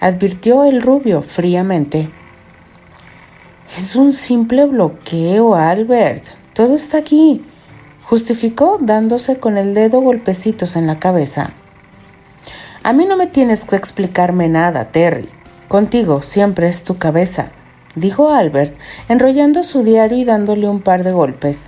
advirtió 0.00 0.64
el 0.64 0.82
rubio 0.82 1.22
fríamente. 1.22 2.10
Es 3.78 3.94
un 3.94 4.12
simple 4.12 4.66
bloqueo, 4.66 5.54
Albert. 5.54 6.24
Todo 6.54 6.74
está 6.74 6.98
aquí, 6.98 7.44
justificó 8.02 8.78
dándose 8.80 9.38
con 9.38 9.56
el 9.56 9.74
dedo 9.74 10.00
golpecitos 10.00 10.74
en 10.74 10.88
la 10.88 10.98
cabeza. 10.98 11.52
A 12.82 12.92
mí 12.92 13.06
no 13.06 13.16
me 13.16 13.28
tienes 13.28 13.64
que 13.64 13.76
explicarme 13.76 14.48
nada, 14.48 14.86
Terry. 14.90 15.28
Contigo 15.68 16.22
siempre 16.22 16.66
es 16.66 16.82
tu 16.82 16.98
cabeza, 16.98 17.52
dijo 17.94 18.30
Albert, 18.30 18.74
enrollando 19.08 19.62
su 19.62 19.82
diario 19.82 20.18
y 20.18 20.24
dándole 20.24 20.68
un 20.68 20.80
par 20.80 21.04
de 21.04 21.12
golpes. 21.12 21.66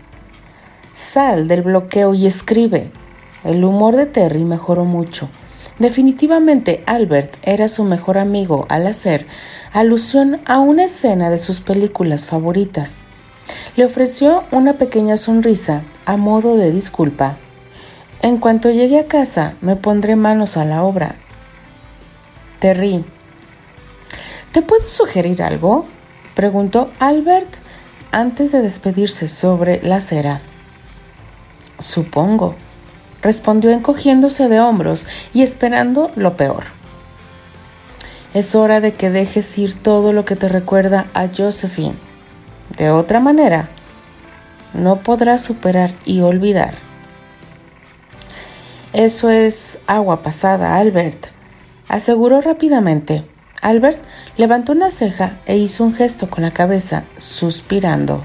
Sal 0.94 1.48
del 1.48 1.62
bloqueo 1.62 2.14
y 2.14 2.26
escribe. 2.26 2.90
El 3.44 3.64
humor 3.64 3.96
de 3.96 4.06
Terry 4.06 4.44
mejoró 4.44 4.84
mucho. 4.84 5.28
Definitivamente 5.78 6.82
Albert 6.86 7.36
era 7.42 7.68
su 7.68 7.84
mejor 7.84 8.18
amigo 8.18 8.66
al 8.68 8.86
hacer 8.86 9.26
alusión 9.72 10.40
a 10.46 10.58
una 10.58 10.84
escena 10.84 11.28
de 11.30 11.38
sus 11.38 11.60
películas 11.60 12.24
favoritas. 12.24 12.96
Le 13.76 13.84
ofreció 13.84 14.44
una 14.50 14.74
pequeña 14.74 15.16
sonrisa 15.16 15.82
a 16.06 16.16
modo 16.16 16.56
de 16.56 16.70
disculpa 16.70 17.36
en 18.22 18.38
cuanto 18.38 18.70
llegue 18.70 18.98
a 18.98 19.06
casa, 19.06 19.54
me 19.60 19.76
pondré 19.76 20.16
manos 20.16 20.56
a 20.56 20.64
la 20.64 20.82
obra. 20.82 21.16
Terry, 22.58 23.04
¿te 24.52 24.62
puedo 24.62 24.88
sugerir 24.88 25.42
algo? 25.42 25.86
Preguntó 26.36 26.92
Albert 27.00 27.48
antes 28.12 28.52
de 28.52 28.60
despedirse 28.60 29.26
sobre 29.26 29.80
la 29.82 29.96
acera. 29.96 30.42
Supongo, 31.78 32.54
respondió 33.22 33.70
encogiéndose 33.70 34.48
de 34.48 34.60
hombros 34.60 35.08
y 35.32 35.42
esperando 35.42 36.10
lo 36.14 36.36
peor. 36.36 36.64
Es 38.34 38.54
hora 38.54 38.80
de 38.80 38.92
que 38.92 39.08
dejes 39.08 39.56
ir 39.58 39.74
todo 39.74 40.12
lo 40.12 40.26
que 40.26 40.36
te 40.36 40.48
recuerda 40.48 41.06
a 41.14 41.28
Josephine. 41.34 41.96
De 42.76 42.90
otra 42.90 43.18
manera, 43.18 43.70
no 44.74 45.00
podrás 45.00 45.42
superar 45.42 45.92
y 46.04 46.20
olvidar. 46.20 46.74
Eso 48.92 49.30
es 49.30 49.78
agua 49.86 50.22
pasada, 50.22 50.76
Albert, 50.76 51.28
aseguró 51.88 52.42
rápidamente. 52.42 53.24
Albert 53.62 54.00
levantó 54.36 54.72
una 54.72 54.90
ceja 54.90 55.38
e 55.46 55.56
hizo 55.56 55.84
un 55.84 55.94
gesto 55.94 56.28
con 56.28 56.42
la 56.42 56.52
cabeza, 56.52 57.04
suspirando. 57.18 58.24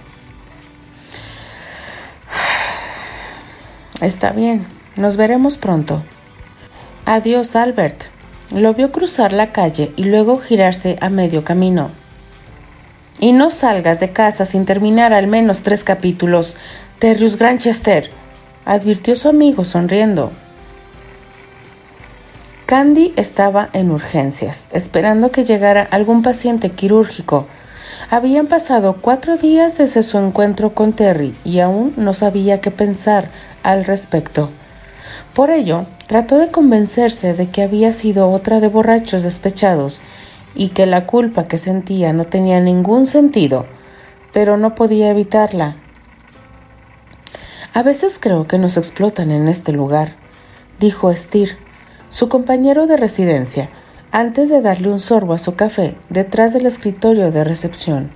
Está 4.02 4.32
bien, 4.32 4.66
nos 4.96 5.18
veremos 5.18 5.58
pronto. 5.58 6.04
Adiós, 7.06 7.56
Albert. 7.56 8.04
Lo 8.52 8.74
vio 8.74 8.92
cruzar 8.92 9.32
la 9.32 9.54
calle 9.54 9.94
y 9.96 10.04
luego 10.04 10.38
girarse 10.38 10.98
a 11.00 11.10
medio 11.10 11.46
camino. 11.46 11.92
Y 13.20 13.32
no 13.32 13.50
salgas 13.50 14.00
de 14.00 14.12
casa 14.12 14.46
sin 14.46 14.66
terminar 14.66 15.14
al 15.14 15.28
menos 15.28 15.62
tres 15.62 15.84
capítulos, 15.84 16.58
Terrius 17.00 17.38
Granchester, 17.38 18.12
advirtió 18.66 19.16
su 19.16 19.30
amigo 19.30 19.64
sonriendo. 19.64 20.32
Candy 22.72 23.14
estaba 23.18 23.68
en 23.74 23.92
urgencias, 23.92 24.70
esperando 24.72 25.30
que 25.30 25.44
llegara 25.44 25.82
algún 25.82 26.22
paciente 26.22 26.70
quirúrgico. 26.70 27.48
Habían 28.10 28.48
pasado 28.48 28.96
cuatro 29.02 29.36
días 29.36 29.78
desde 29.78 30.02
su 30.04 30.18
encuentro 30.18 30.74
con 30.74 30.94
Terry 30.94 31.36
y 31.44 31.60
aún 31.60 31.94
no 31.98 32.14
sabía 32.14 32.62
qué 32.62 32.72
pensar 32.72 33.30
al 33.62 33.84
respecto. 33.84 34.52
Por 35.34 35.50
ello, 35.50 35.86
trató 36.08 36.38
de 36.38 36.50
convencerse 36.50 37.34
de 37.34 37.50
que 37.50 37.62
había 37.62 37.92
sido 37.92 38.30
otra 38.32 38.62
de 38.62 38.70
borrachos 38.70 39.22
despechados 39.22 40.02
y 40.56 40.70
que 40.70 40.86
la 40.86 41.06
culpa 41.08 41.50
que 41.50 41.58
sentía 41.58 42.14
no 42.14 42.28
tenía 42.28 42.62
ningún 42.62 43.06
sentido, 43.06 43.66
pero 44.32 44.56
no 44.56 44.76
podía 44.76 45.10
evitarla. 45.10 45.76
A 47.74 47.84
veces 47.84 48.18
creo 48.18 48.48
que 48.48 48.58
nos 48.58 48.78
explotan 48.78 49.30
en 49.30 49.50
este 49.50 49.74
lugar, 49.74 50.16
dijo 50.80 51.12
Estir, 51.12 51.58
su 52.12 52.28
compañero 52.28 52.88
de 52.88 52.98
residencia, 52.98 53.70
antes 54.12 54.50
de 54.50 54.62
darle 54.62 54.90
un 54.90 55.00
sorbo 55.00 55.34
a 55.34 55.40
su 55.40 55.56
café 55.56 55.96
detrás 56.10 56.52
del 56.52 56.66
escritorio 56.66 57.32
de 57.32 57.46
recepción. 57.46 58.12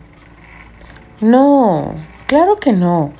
No, 1.21 1.95
claro 2.27 2.57
que 2.57 2.73
no, 2.73 3.13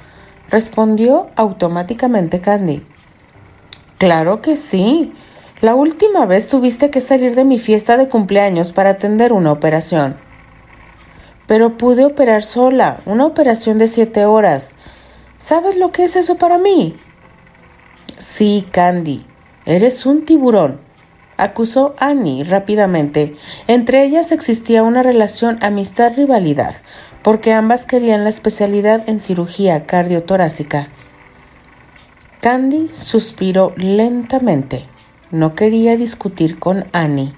respondió 0.50 1.30
automáticamente 1.38 2.42
Candy. 2.42 2.86
Claro 3.98 4.42
que 4.42 4.58
sí, 4.58 5.14
la 5.62 5.76
última 5.76 6.26
vez 6.26 6.50
tuviste 6.50 6.90
que 6.90 7.00
salir 7.00 7.36
de 7.36 7.46
mi 7.46 7.58
fiesta 7.58 7.96
de 7.96 8.10
cumpleaños 8.10 8.74
para 8.74 8.90
atender 8.90 9.32
una 9.32 9.54
operación. 9.54 10.18
Pero 11.48 11.78
pude 11.78 12.04
operar 12.04 12.44
sola, 12.44 13.00
una 13.06 13.26
operación 13.26 13.78
de 13.78 13.88
siete 13.88 14.26
horas. 14.26 14.72
¿Sabes 15.38 15.78
lo 15.78 15.94
que 15.94 16.04
es 16.04 16.18
eso 16.18 16.36
para 16.36 16.58
mí? 16.58 16.98
Sí, 18.18 18.68
Candy, 18.72 19.26
eres 19.66 20.06
un 20.06 20.26
tiburón, 20.26 20.80
acusó 21.38 21.96
Annie 22.00 22.44
rápidamente. 22.44 23.36
Entre 23.68 24.04
ellas 24.04 24.32
existía 24.32 24.84
una 24.84 25.04
relación 25.04 25.58
amistad-rivalidad, 25.62 26.76
porque 27.24 27.54
ambas 27.54 27.86
querían 27.86 28.24
la 28.24 28.30
especialidad 28.30 29.08
en 29.08 29.20
cirugía 29.20 29.86
cardiotorácica. 29.86 30.90
Candy 32.42 32.90
suspiró 32.94 33.74
lentamente. 33.76 34.86
No 35.32 35.56
quería 35.56 35.98
discutir 35.98 36.60
con 36.60 36.86
Annie. 36.92 37.34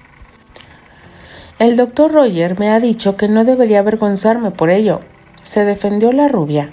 El 1.58 1.76
doctor 1.76 2.12
Roger 2.12 2.58
me 2.60 2.68
ha 2.68 2.78
dicho 2.78 3.16
que 3.16 3.26
no 3.26 3.44
debería 3.44 3.80
avergonzarme 3.80 4.50
por 4.50 4.70
ello, 4.70 5.00
se 5.42 5.64
defendió 5.64 6.12
la 6.12 6.28
rubia. 6.28 6.70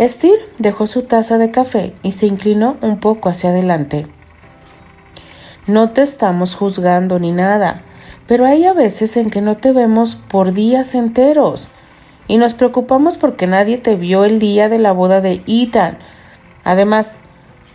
Steer 0.00 0.38
dejó 0.58 0.86
su 0.86 1.02
taza 1.02 1.38
de 1.38 1.50
café 1.50 1.92
y 2.04 2.12
se 2.12 2.26
inclinó 2.26 2.76
un 2.80 3.00
poco 3.00 3.28
hacia 3.28 3.50
adelante. 3.50 4.06
No 5.68 5.90
te 5.90 6.00
estamos 6.00 6.54
juzgando 6.54 7.18
ni 7.18 7.30
nada, 7.30 7.82
pero 8.26 8.46
hay 8.46 8.64
a 8.64 8.72
veces 8.72 9.18
en 9.18 9.28
que 9.28 9.42
no 9.42 9.58
te 9.58 9.72
vemos 9.72 10.16
por 10.16 10.54
días 10.54 10.94
enteros 10.94 11.68
y 12.26 12.38
nos 12.38 12.54
preocupamos 12.54 13.18
porque 13.18 13.46
nadie 13.46 13.76
te 13.76 13.94
vio 13.94 14.24
el 14.24 14.38
día 14.38 14.70
de 14.70 14.78
la 14.78 14.92
boda 14.92 15.20
de 15.20 15.42
Ethan. 15.46 15.98
Además, 16.64 17.12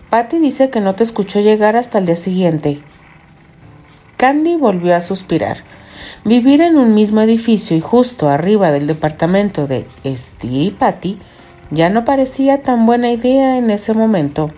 Patty 0.10 0.40
dice 0.40 0.72
que 0.72 0.82
no 0.82 0.96
te 0.96 1.04
escuchó 1.04 1.40
llegar 1.40 1.78
hasta 1.78 2.00
el 2.00 2.08
día 2.08 2.16
siguiente. 2.16 2.82
Candy 4.18 4.56
volvió 4.56 4.96
a 4.96 5.02
suspirar. 5.02 5.58
Vivir 6.26 6.62
en 6.62 6.78
un 6.78 6.96
mismo 6.96 7.22
edificio 7.22 7.78
y 7.78 7.80
justo 7.80 8.28
arriba 8.28 8.72
del 8.72 8.88
departamento 8.88 9.68
de 9.68 9.86
Steve 10.04 10.56
y 10.56 10.72
Patty 10.72 11.20
ya 11.70 11.92
no 11.92 12.06
parecía 12.06 12.64
tan 12.64 12.88
buena 12.88 13.12
idea 13.12 13.56
en 13.56 13.70
ese 13.70 13.94
momento. 13.94 14.50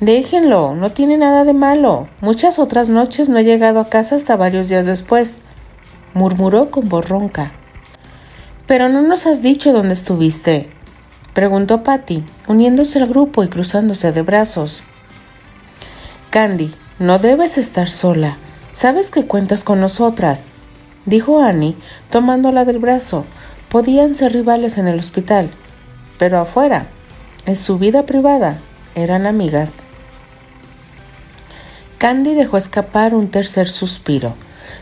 Déjenlo, 0.00 0.74
no 0.74 0.92
tiene 0.92 1.16
nada 1.16 1.44
de 1.44 1.54
malo. 1.54 2.08
Muchas 2.20 2.58
otras 2.58 2.88
noches 2.88 3.28
no 3.28 3.38
he 3.38 3.44
llegado 3.44 3.80
a 3.80 3.88
casa 3.88 4.16
hasta 4.16 4.36
varios 4.36 4.68
días 4.68 4.86
después, 4.86 5.38
murmuró 6.14 6.70
con 6.70 6.88
voz 6.88 7.08
ronca. 7.08 7.52
Pero 8.66 8.88
no 8.88 9.02
nos 9.02 9.26
has 9.26 9.42
dicho 9.42 9.72
dónde 9.72 9.94
estuviste 9.94 10.70
preguntó 11.38 11.84
Patty, 11.84 12.24
uniéndose 12.48 12.98
al 12.98 13.06
grupo 13.06 13.44
y 13.44 13.48
cruzándose 13.48 14.10
de 14.10 14.22
brazos. 14.22 14.82
Candy, 16.30 16.74
no 16.98 17.20
debes 17.20 17.58
estar 17.58 17.90
sola. 17.90 18.38
Sabes 18.72 19.12
que 19.12 19.24
cuentas 19.24 19.62
con 19.62 19.78
nosotras, 19.78 20.48
dijo 21.06 21.40
Annie, 21.40 21.76
tomándola 22.10 22.64
del 22.64 22.80
brazo. 22.80 23.24
Podían 23.68 24.16
ser 24.16 24.32
rivales 24.32 24.78
en 24.78 24.88
el 24.88 24.98
hospital, 24.98 25.50
pero 26.18 26.40
afuera, 26.40 26.88
en 27.46 27.54
su 27.54 27.78
vida 27.78 28.04
privada, 28.04 28.58
eran 28.96 29.24
amigas. 29.24 29.76
Candy 31.98 32.34
dejó 32.34 32.56
escapar 32.56 33.12
un 33.12 33.28
tercer 33.28 33.68
suspiro, 33.68 34.34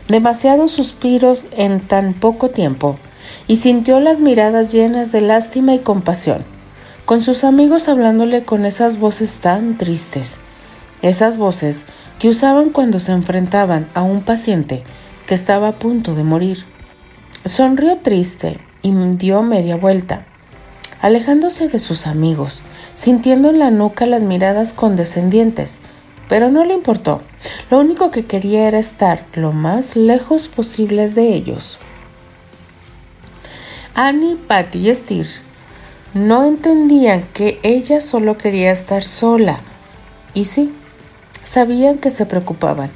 demasiados 0.07 0.71
suspiros 0.71 1.47
en 1.57 1.79
tan 1.79 2.13
poco 2.13 2.51
tiempo 2.51 2.99
y 3.47 3.55
sintió 3.55 3.99
las 3.99 4.21
miradas 4.21 4.71
llenas 4.71 5.11
de 5.11 5.21
lástima 5.21 5.73
y 5.73 5.79
compasión, 5.79 6.45
con 7.05 7.23
sus 7.23 7.43
amigos 7.43 7.89
hablándole 7.89 8.43
con 8.43 8.65
esas 8.65 8.99
voces 8.99 9.37
tan 9.37 9.79
tristes, 9.79 10.37
esas 11.01 11.37
voces 11.37 11.85
que 12.19 12.29
usaban 12.29 12.69
cuando 12.69 12.99
se 12.99 13.13
enfrentaban 13.13 13.87
a 13.95 14.03
un 14.03 14.21
paciente 14.21 14.83
que 15.25 15.33
estaba 15.33 15.69
a 15.69 15.79
punto 15.79 16.13
de 16.13 16.23
morir. 16.23 16.65
Sonrió 17.45 17.97
triste 17.97 18.59
y 18.83 18.91
dio 18.91 19.41
media 19.41 19.75
vuelta, 19.75 20.27
alejándose 21.01 21.67
de 21.67 21.79
sus 21.79 22.05
amigos, 22.05 22.61
sintiendo 22.93 23.49
en 23.49 23.57
la 23.57 23.71
nuca 23.71 24.05
las 24.05 24.21
miradas 24.21 24.73
condescendientes, 24.73 25.79
pero 26.29 26.49
no 26.49 26.63
le 26.65 26.73
importó. 26.73 27.21
Lo 27.69 27.79
único 27.79 28.11
que 28.11 28.25
quería 28.25 28.67
era 28.67 28.79
estar 28.79 29.25
lo 29.33 29.51
más 29.51 29.95
lejos 29.95 30.47
posibles 30.47 31.15
de 31.15 31.33
ellos. 31.33 31.79
Annie, 33.93 34.35
Patty 34.35 34.89
y 34.89 34.95
Steer 34.95 35.27
no 36.13 36.45
entendían 36.45 37.27
que 37.33 37.59
ella 37.63 38.01
solo 38.01 38.37
quería 38.37 38.71
estar 38.71 39.03
sola. 39.03 39.59
Y 40.33 40.45
sí, 40.45 40.73
sabían 41.43 41.97
que 41.97 42.11
se 42.11 42.25
preocupaban, 42.25 42.91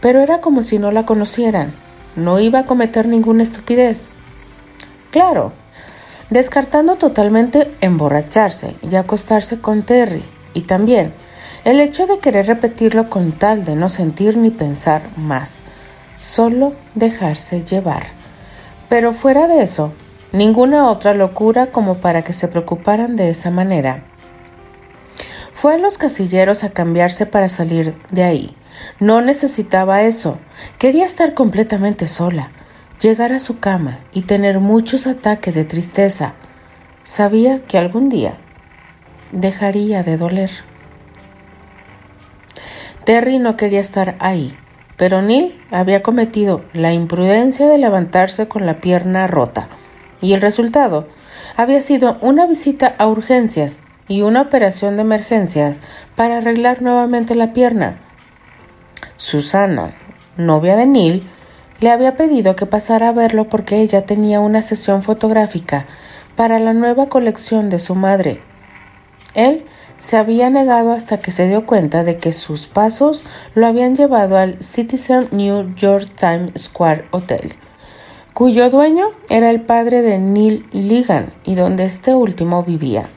pero 0.00 0.20
era 0.20 0.40
como 0.40 0.62
si 0.62 0.78
no 0.78 0.90
la 0.90 1.06
conocieran. 1.06 1.74
No 2.16 2.40
iba 2.40 2.60
a 2.60 2.64
cometer 2.64 3.06
ninguna 3.06 3.42
estupidez. 3.42 4.04
Claro, 5.10 5.52
descartando 6.30 6.96
totalmente 6.96 7.72
emborracharse 7.80 8.74
y 8.82 8.96
acostarse 8.96 9.60
con 9.60 9.82
Terry, 9.82 10.22
y 10.54 10.62
también 10.62 11.12
el 11.64 11.80
hecho 11.80 12.06
de 12.06 12.18
querer 12.18 12.46
repetirlo 12.46 13.10
con 13.10 13.32
tal 13.32 13.64
de 13.64 13.76
no 13.76 13.88
sentir 13.88 14.36
ni 14.36 14.50
pensar 14.50 15.02
más, 15.16 15.60
solo 16.16 16.74
dejarse 16.94 17.64
llevar. 17.64 18.08
Pero 18.88 19.12
fuera 19.12 19.48
de 19.48 19.62
eso, 19.62 19.92
ninguna 20.32 20.88
otra 20.88 21.14
locura 21.14 21.66
como 21.66 21.98
para 21.98 22.22
que 22.22 22.32
se 22.32 22.48
preocuparan 22.48 23.16
de 23.16 23.30
esa 23.30 23.50
manera. 23.50 24.04
Fue 25.54 25.74
a 25.74 25.78
los 25.78 25.98
casilleros 25.98 26.62
a 26.62 26.70
cambiarse 26.70 27.26
para 27.26 27.48
salir 27.48 27.96
de 28.10 28.22
ahí. 28.22 28.56
No 29.00 29.20
necesitaba 29.20 30.02
eso. 30.02 30.38
Quería 30.78 31.04
estar 31.04 31.34
completamente 31.34 32.06
sola, 32.06 32.52
llegar 33.00 33.32
a 33.32 33.40
su 33.40 33.58
cama 33.58 33.98
y 34.12 34.22
tener 34.22 34.60
muchos 34.60 35.08
ataques 35.08 35.56
de 35.56 35.64
tristeza. 35.64 36.34
Sabía 37.02 37.64
que 37.64 37.76
algún 37.76 38.08
día 38.08 38.38
dejaría 39.32 40.02
de 40.02 40.16
doler. 40.16 40.67
Terry 43.08 43.38
no 43.38 43.56
quería 43.56 43.80
estar 43.80 44.16
ahí, 44.18 44.54
pero 44.98 45.22
Neil 45.22 45.58
había 45.70 46.02
cometido 46.02 46.66
la 46.74 46.92
imprudencia 46.92 47.66
de 47.66 47.78
levantarse 47.78 48.48
con 48.48 48.66
la 48.66 48.82
pierna 48.82 49.26
rota, 49.26 49.68
y 50.20 50.34
el 50.34 50.42
resultado 50.42 51.08
había 51.56 51.80
sido 51.80 52.18
una 52.20 52.44
visita 52.44 52.94
a 52.98 53.06
urgencias 53.06 53.86
y 54.08 54.20
una 54.20 54.42
operación 54.42 54.96
de 54.96 55.02
emergencias 55.04 55.80
para 56.16 56.36
arreglar 56.36 56.82
nuevamente 56.82 57.34
la 57.34 57.54
pierna. 57.54 57.98
Susana, 59.16 59.94
novia 60.36 60.76
de 60.76 60.84
Neil, 60.84 61.26
le 61.80 61.90
había 61.90 62.14
pedido 62.14 62.56
que 62.56 62.66
pasara 62.66 63.08
a 63.08 63.12
verlo 63.12 63.48
porque 63.48 63.80
ella 63.80 64.04
tenía 64.04 64.40
una 64.40 64.60
sesión 64.60 65.02
fotográfica 65.02 65.86
para 66.36 66.58
la 66.58 66.74
nueva 66.74 67.08
colección 67.08 67.70
de 67.70 67.78
su 67.78 67.94
madre. 67.94 68.42
Él 69.32 69.64
se 69.98 70.16
había 70.16 70.48
negado 70.48 70.92
hasta 70.92 71.18
que 71.18 71.32
se 71.32 71.48
dio 71.48 71.66
cuenta 71.66 72.04
de 72.04 72.18
que 72.18 72.32
sus 72.32 72.66
pasos 72.66 73.24
lo 73.54 73.66
habían 73.66 73.94
llevado 73.94 74.38
al 74.38 74.62
Citizen 74.62 75.28
New 75.32 75.74
York 75.74 76.08
Times 76.16 76.52
Square 76.56 77.06
Hotel, 77.10 77.56
cuyo 78.32 78.70
dueño 78.70 79.08
era 79.28 79.50
el 79.50 79.60
padre 79.60 80.00
de 80.00 80.18
Neil 80.18 80.66
Ligan 80.72 81.34
y 81.44 81.56
donde 81.56 81.84
este 81.84 82.14
último 82.14 82.62
vivía. 82.62 83.10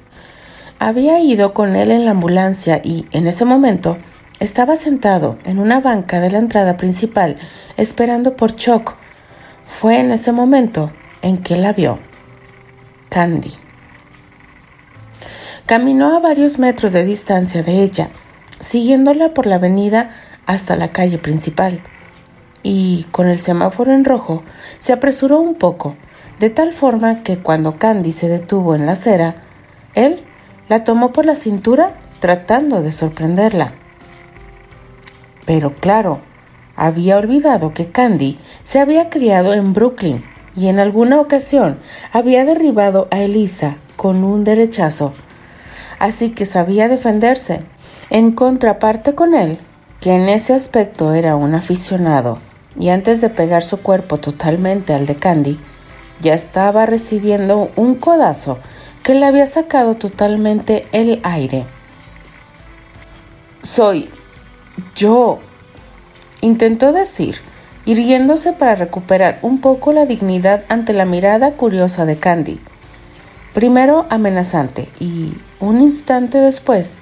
Había 0.80 1.20
ido 1.20 1.54
con 1.54 1.76
él 1.76 1.92
en 1.92 2.06
la 2.06 2.12
ambulancia 2.12 2.82
y, 2.84 3.06
en 3.12 3.28
ese 3.28 3.46
momento, 3.46 3.98
estaba 4.40 4.76
sentado 4.76 5.38
en 5.44 5.60
una 5.60 5.80
banca 5.80 6.20
de 6.20 6.32
la 6.32 6.40
entrada 6.40 6.76
principal 6.76 7.38
esperando 7.78 8.36
por 8.36 8.56
Chuck. 8.56 8.96
Fue 9.68 10.00
en 10.00 10.12
ese 10.12 10.32
momento 10.32 10.92
en 11.22 11.38
que 11.38 11.56
la 11.56 11.74
vio. 11.74 12.00
Candy. 13.10 13.61
Caminó 15.66 16.16
a 16.16 16.20
varios 16.20 16.60
metros 16.60 16.92
de 16.92 17.06
distancia 17.06 17.64
de 17.64 17.84
ella, 17.84 18.10
siguiéndola 18.60 19.34
por 19.34 19.46
la 19.46 19.56
avenida 19.56 20.12
hasta 20.46 20.76
la 20.76 20.92
calle 20.92 21.18
principal. 21.18 21.82
Y, 22.64 23.06
con 23.12 23.28
el 23.28 23.40
semáforo 23.40 23.94
en 23.94 24.06
rojo, 24.06 24.44
se 24.80 24.94
apresuró 24.94 25.40
un 25.40 25.56
poco, 25.56 25.96
de 26.40 26.50
tal 26.50 26.74
forma 26.74 27.24
que 27.24 27.38
cuando 27.38 27.78
Candy 27.78 28.12
se 28.12 28.28
detuvo 28.28 28.76
en 28.76 28.86
la 28.86 28.94
acera, 28.94 29.36
él 29.96 30.24
la 30.68 30.84
tomó 30.84 31.12
por 31.12 31.26
la 31.26 31.36
cintura 31.36 31.94
tratando 32.20 32.82
de 32.82 32.92
sorprenderla. 32.92 33.74
Pero 35.46 35.76
claro, 35.76 36.22
había 36.76 37.18
olvidado 37.18 37.74
que 37.74 37.92
Candy 37.92 38.40
se 38.64 38.80
había 38.80 39.10
criado 39.10 39.54
en 39.54 39.74
Brooklyn 39.74 40.24
y 40.56 40.68
en 40.68 40.80
alguna 40.80 41.20
ocasión 41.20 41.78
había 42.12 42.46
derribado 42.46 43.08
a 43.12 43.20
Elisa 43.20 43.78
con 43.96 44.24
un 44.24 44.44
derechazo 44.44 45.14
así 46.02 46.32
que 46.32 46.46
sabía 46.46 46.88
defenderse. 46.88 47.62
En 48.10 48.32
contraparte 48.32 49.16
con 49.16 49.34
él, 49.34 49.58
que 50.00 50.14
en 50.14 50.28
ese 50.30 50.54
aspecto 50.54 51.14
era 51.14 51.36
un 51.36 51.56
aficionado, 51.56 52.40
y 52.80 52.90
antes 52.90 53.22
de 53.22 53.30
pegar 53.30 53.64
su 53.64 53.82
cuerpo 53.82 54.18
totalmente 54.18 54.94
al 54.94 55.06
de 55.06 55.16
Candy, 55.16 55.60
ya 56.20 56.34
estaba 56.34 56.86
recibiendo 56.86 57.72
un 57.76 57.96
codazo 57.96 58.60
que 59.04 59.16
le 59.16 59.26
había 59.26 59.48
sacado 59.48 59.96
totalmente 59.96 60.86
el 60.92 61.20
aire. 61.24 61.66
Soy 63.62 64.10
yo, 64.96 65.40
intentó 66.42 66.92
decir, 66.92 67.38
irguiéndose 67.86 68.54
para 68.54 68.76
recuperar 68.76 69.40
un 69.42 69.62
poco 69.62 69.92
la 69.92 70.06
dignidad 70.06 70.64
ante 70.70 70.94
la 70.94 71.06
mirada 71.06 71.54
curiosa 71.54 72.06
de 72.06 72.18
Candy 72.18 72.62
primero 73.54 74.06
amenazante 74.10 74.90
y 75.00 75.34
un 75.62 75.80
instante 75.80 76.40
después 76.40 76.98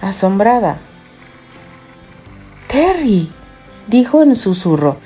asombrada. 0.00 0.78
Terry, 2.68 3.32
dijo 3.88 4.22
en 4.22 4.36
susurro, 4.36 4.98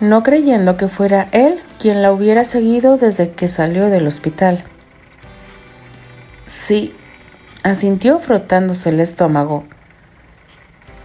no 0.00 0.22
creyendo 0.22 0.78
que 0.78 0.88
fuera 0.88 1.28
él 1.32 1.60
quien 1.78 2.00
la 2.00 2.10
hubiera 2.10 2.44
seguido 2.44 2.96
desde 2.96 3.32
que 3.32 3.48
salió 3.48 3.90
del 3.90 4.06
hospital. 4.06 4.64
Sí, 6.46 6.94
asintió 7.62 8.18
frotándose 8.18 8.88
el 8.88 9.00
estómago. 9.00 9.64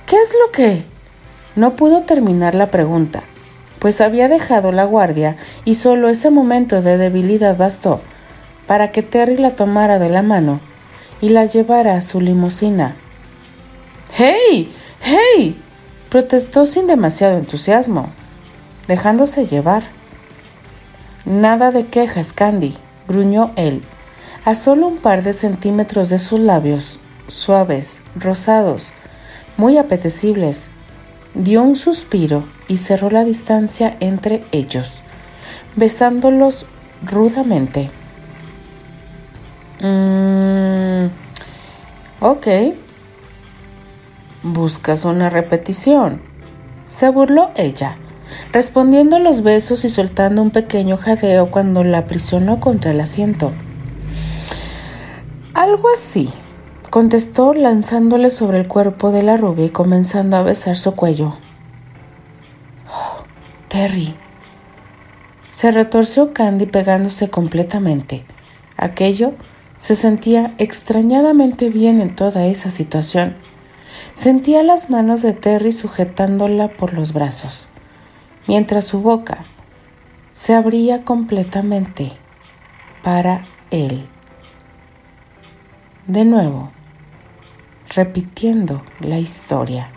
¿Qué 0.05 0.15
es 0.15 0.33
lo 0.45 0.51
que? 0.51 0.85
No 1.57 1.75
pudo 1.75 2.03
terminar 2.03 2.55
la 2.55 2.71
pregunta, 2.71 3.23
pues 3.79 3.99
había 3.99 4.29
dejado 4.29 4.71
la 4.71 4.85
guardia 4.85 5.35
y 5.65 5.75
solo 5.75 6.07
ese 6.07 6.29
momento 6.29 6.81
de 6.81 6.97
debilidad 6.97 7.57
bastó 7.57 7.99
para 8.65 8.91
que 8.91 9.03
Terry 9.03 9.35
la 9.35 9.51
tomara 9.51 9.99
de 9.99 10.09
la 10.09 10.21
mano 10.21 10.61
y 11.23 11.29
la 11.29 11.45
llevara 11.45 11.95
a 11.95 12.01
su 12.01 12.19
limusina. 12.19 12.97
¡Hey! 14.13 14.69
¡Hey! 14.99 15.57
protestó 16.09 16.65
sin 16.65 16.85
demasiado 16.85 17.37
entusiasmo, 17.37 18.11
dejándose 18.89 19.47
llevar. 19.47 19.83
Nada 21.23 21.71
de 21.71 21.85
quejas, 21.85 22.33
Candy, 22.33 22.75
gruñó 23.07 23.53
él, 23.55 23.83
a 24.43 24.53
solo 24.53 24.85
un 24.85 24.97
par 24.97 25.23
de 25.23 25.31
centímetros 25.31 26.09
de 26.09 26.19
sus 26.19 26.41
labios, 26.41 26.99
suaves, 27.29 28.01
rosados, 28.17 28.91
muy 29.55 29.77
apetecibles. 29.77 30.67
Dio 31.35 31.63
un 31.63 31.77
suspiro 31.77 32.43
y 32.67 32.75
cerró 32.75 33.09
la 33.09 33.23
distancia 33.23 33.95
entre 34.01 34.43
ellos, 34.51 35.03
besándolos 35.77 36.65
rudamente. 37.01 37.91
Mm, 39.81 41.07
ok. 42.19 42.47
¿Buscas 44.43 45.05
una 45.05 45.29
repetición? 45.29 46.21
Se 46.87 47.09
burló 47.09 47.51
ella, 47.55 47.97
respondiendo 48.51 49.15
a 49.15 49.19
los 49.19 49.41
besos 49.41 49.85
y 49.85 49.89
soltando 49.89 50.41
un 50.41 50.51
pequeño 50.51 50.97
jadeo 50.97 51.49
cuando 51.49 51.83
la 51.83 51.99
aprisionó 51.99 52.59
contra 52.59 52.91
el 52.91 53.01
asiento. 53.01 53.51
Algo 55.53 55.87
así, 55.93 56.29
contestó 56.89 57.53
lanzándole 57.53 58.29
sobre 58.29 58.59
el 58.59 58.67
cuerpo 58.67 59.11
de 59.11 59.23
la 59.23 59.37
rubia 59.37 59.65
y 59.65 59.69
comenzando 59.69 60.35
a 60.37 60.43
besar 60.43 60.77
su 60.77 60.95
cuello. 60.95 61.37
Oh, 62.87 63.23
Terry. 63.69 64.15
Se 65.51 65.71
retorció 65.71 66.33
Candy 66.33 66.65
pegándose 66.65 67.29
completamente. 67.29 68.25
Aquello 68.77 69.33
se 69.83 69.97
sentía 69.97 70.55
extrañadamente 70.59 71.69
bien 71.69 71.99
en 71.99 72.15
toda 72.15 72.45
esa 72.45 72.71
situación. 72.71 73.35
Sentía 74.13 74.63
las 74.63 74.89
manos 74.89 75.21
de 75.21 75.33
Terry 75.33 75.73
sujetándola 75.73 76.69
por 76.69 76.93
los 76.93 77.11
brazos, 77.11 77.67
mientras 78.47 78.85
su 78.85 79.01
boca 79.01 79.43
se 80.31 80.55
abría 80.55 81.03
completamente 81.03 82.13
para 83.03 83.43
él. 83.71 84.07
De 86.07 86.23
nuevo, 86.23 86.71
repitiendo 87.93 88.85
la 89.01 89.19
historia. 89.19 89.89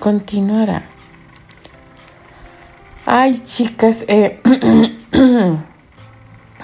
Continuará. 0.00 0.88
Ay, 3.06 3.38
chicas, 3.44 4.04
eh, 4.08 4.40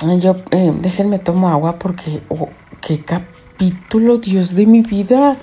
Yo, 0.03 0.35
eh, 0.51 0.73
déjenme 0.81 1.21
tomo 1.21 1.49
agua 1.49 1.79
porque, 1.79 2.21
oh, 2.29 2.49
qué 2.81 3.05
capítulo, 3.05 4.19
Dios 4.19 4.57
de 4.57 4.67
mi 4.67 4.83
vida. 4.83 5.37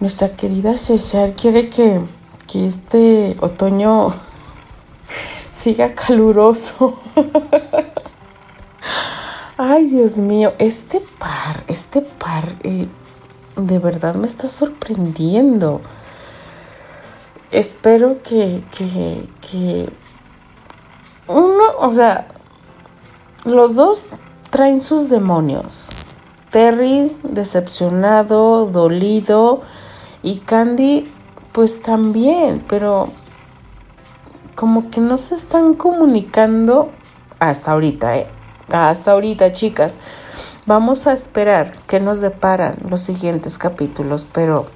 Nuestra 0.00 0.28
querida 0.28 0.76
César 0.76 1.32
quiere 1.32 1.70
que, 1.70 2.02
que 2.46 2.66
este 2.66 3.36
otoño 3.40 4.12
siga 5.50 5.94
caluroso. 5.94 7.00
Ay, 9.56 9.86
Dios 9.86 10.18
mío, 10.18 10.52
este 10.58 11.00
par, 11.18 11.64
este 11.66 12.02
par, 12.02 12.44
eh, 12.64 12.86
de 13.56 13.78
verdad 13.78 14.14
me 14.14 14.26
está 14.26 14.50
sorprendiendo. 14.50 15.80
Espero 17.50 18.22
que, 18.22 18.62
que, 18.76 19.26
que 19.40 19.88
uno, 21.28 21.62
o 21.78 21.92
sea, 21.94 22.33
los 23.44 23.74
dos 23.74 24.06
traen 24.50 24.80
sus 24.80 25.08
demonios. 25.08 25.90
Terry 26.50 27.16
decepcionado, 27.22 28.66
dolido 28.66 29.62
y 30.22 30.36
Candy 30.38 31.10
pues 31.52 31.82
también, 31.82 32.64
pero 32.68 33.08
como 34.54 34.90
que 34.90 35.00
no 35.00 35.18
se 35.18 35.34
están 35.34 35.74
comunicando 35.74 36.90
hasta 37.38 37.72
ahorita, 37.72 38.18
¿eh? 38.18 38.28
Hasta 38.70 39.12
ahorita, 39.12 39.52
chicas. 39.52 39.96
Vamos 40.66 41.06
a 41.06 41.12
esperar 41.12 41.72
que 41.86 42.00
nos 42.00 42.20
deparan 42.20 42.76
los 42.88 43.02
siguientes 43.02 43.58
capítulos, 43.58 44.26
pero 44.32 44.66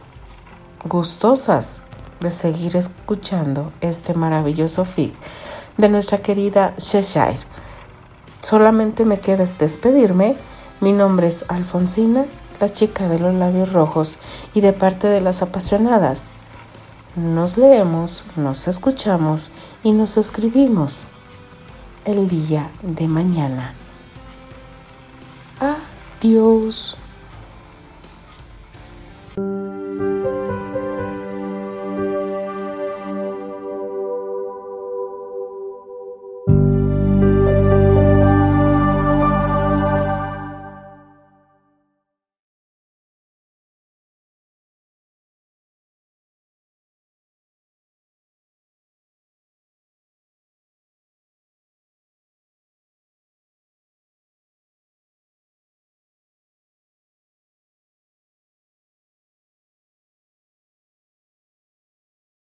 gustosas 0.85 1.83
de 2.21 2.31
seguir 2.31 2.77
escuchando 2.77 3.73
este 3.81 4.15
maravilloso 4.15 4.85
fic 4.85 5.15
de 5.77 5.89
nuestra 5.89 6.19
querida 6.19 6.75
Cheshire. 6.77 7.39
Solamente 8.41 9.05
me 9.05 9.19
queda 9.19 9.45
es 9.45 9.59
despedirme. 9.59 10.37
Mi 10.81 10.93
nombre 10.93 11.27
es 11.27 11.45
Alfonsina, 11.49 12.27
la 12.61 12.73
chica 12.73 13.09
de 13.09 13.19
los 13.19 13.35
labios 13.35 13.73
rojos 13.73 14.19
y 14.55 14.61
de 14.61 14.73
parte 14.73 15.09
de 15.09 15.21
las 15.21 15.43
apasionadas. 15.43 16.31
Nos 17.17 17.57
leemos, 17.57 18.25
nos 18.37 18.69
escuchamos 18.69 19.51
y 19.83 19.93
nos 19.93 20.17
escribimos 20.17 21.07
el 22.05 22.29
día 22.29 22.71
de 22.83 23.09
mañana. 23.09 23.75
Adiós. 25.59 26.97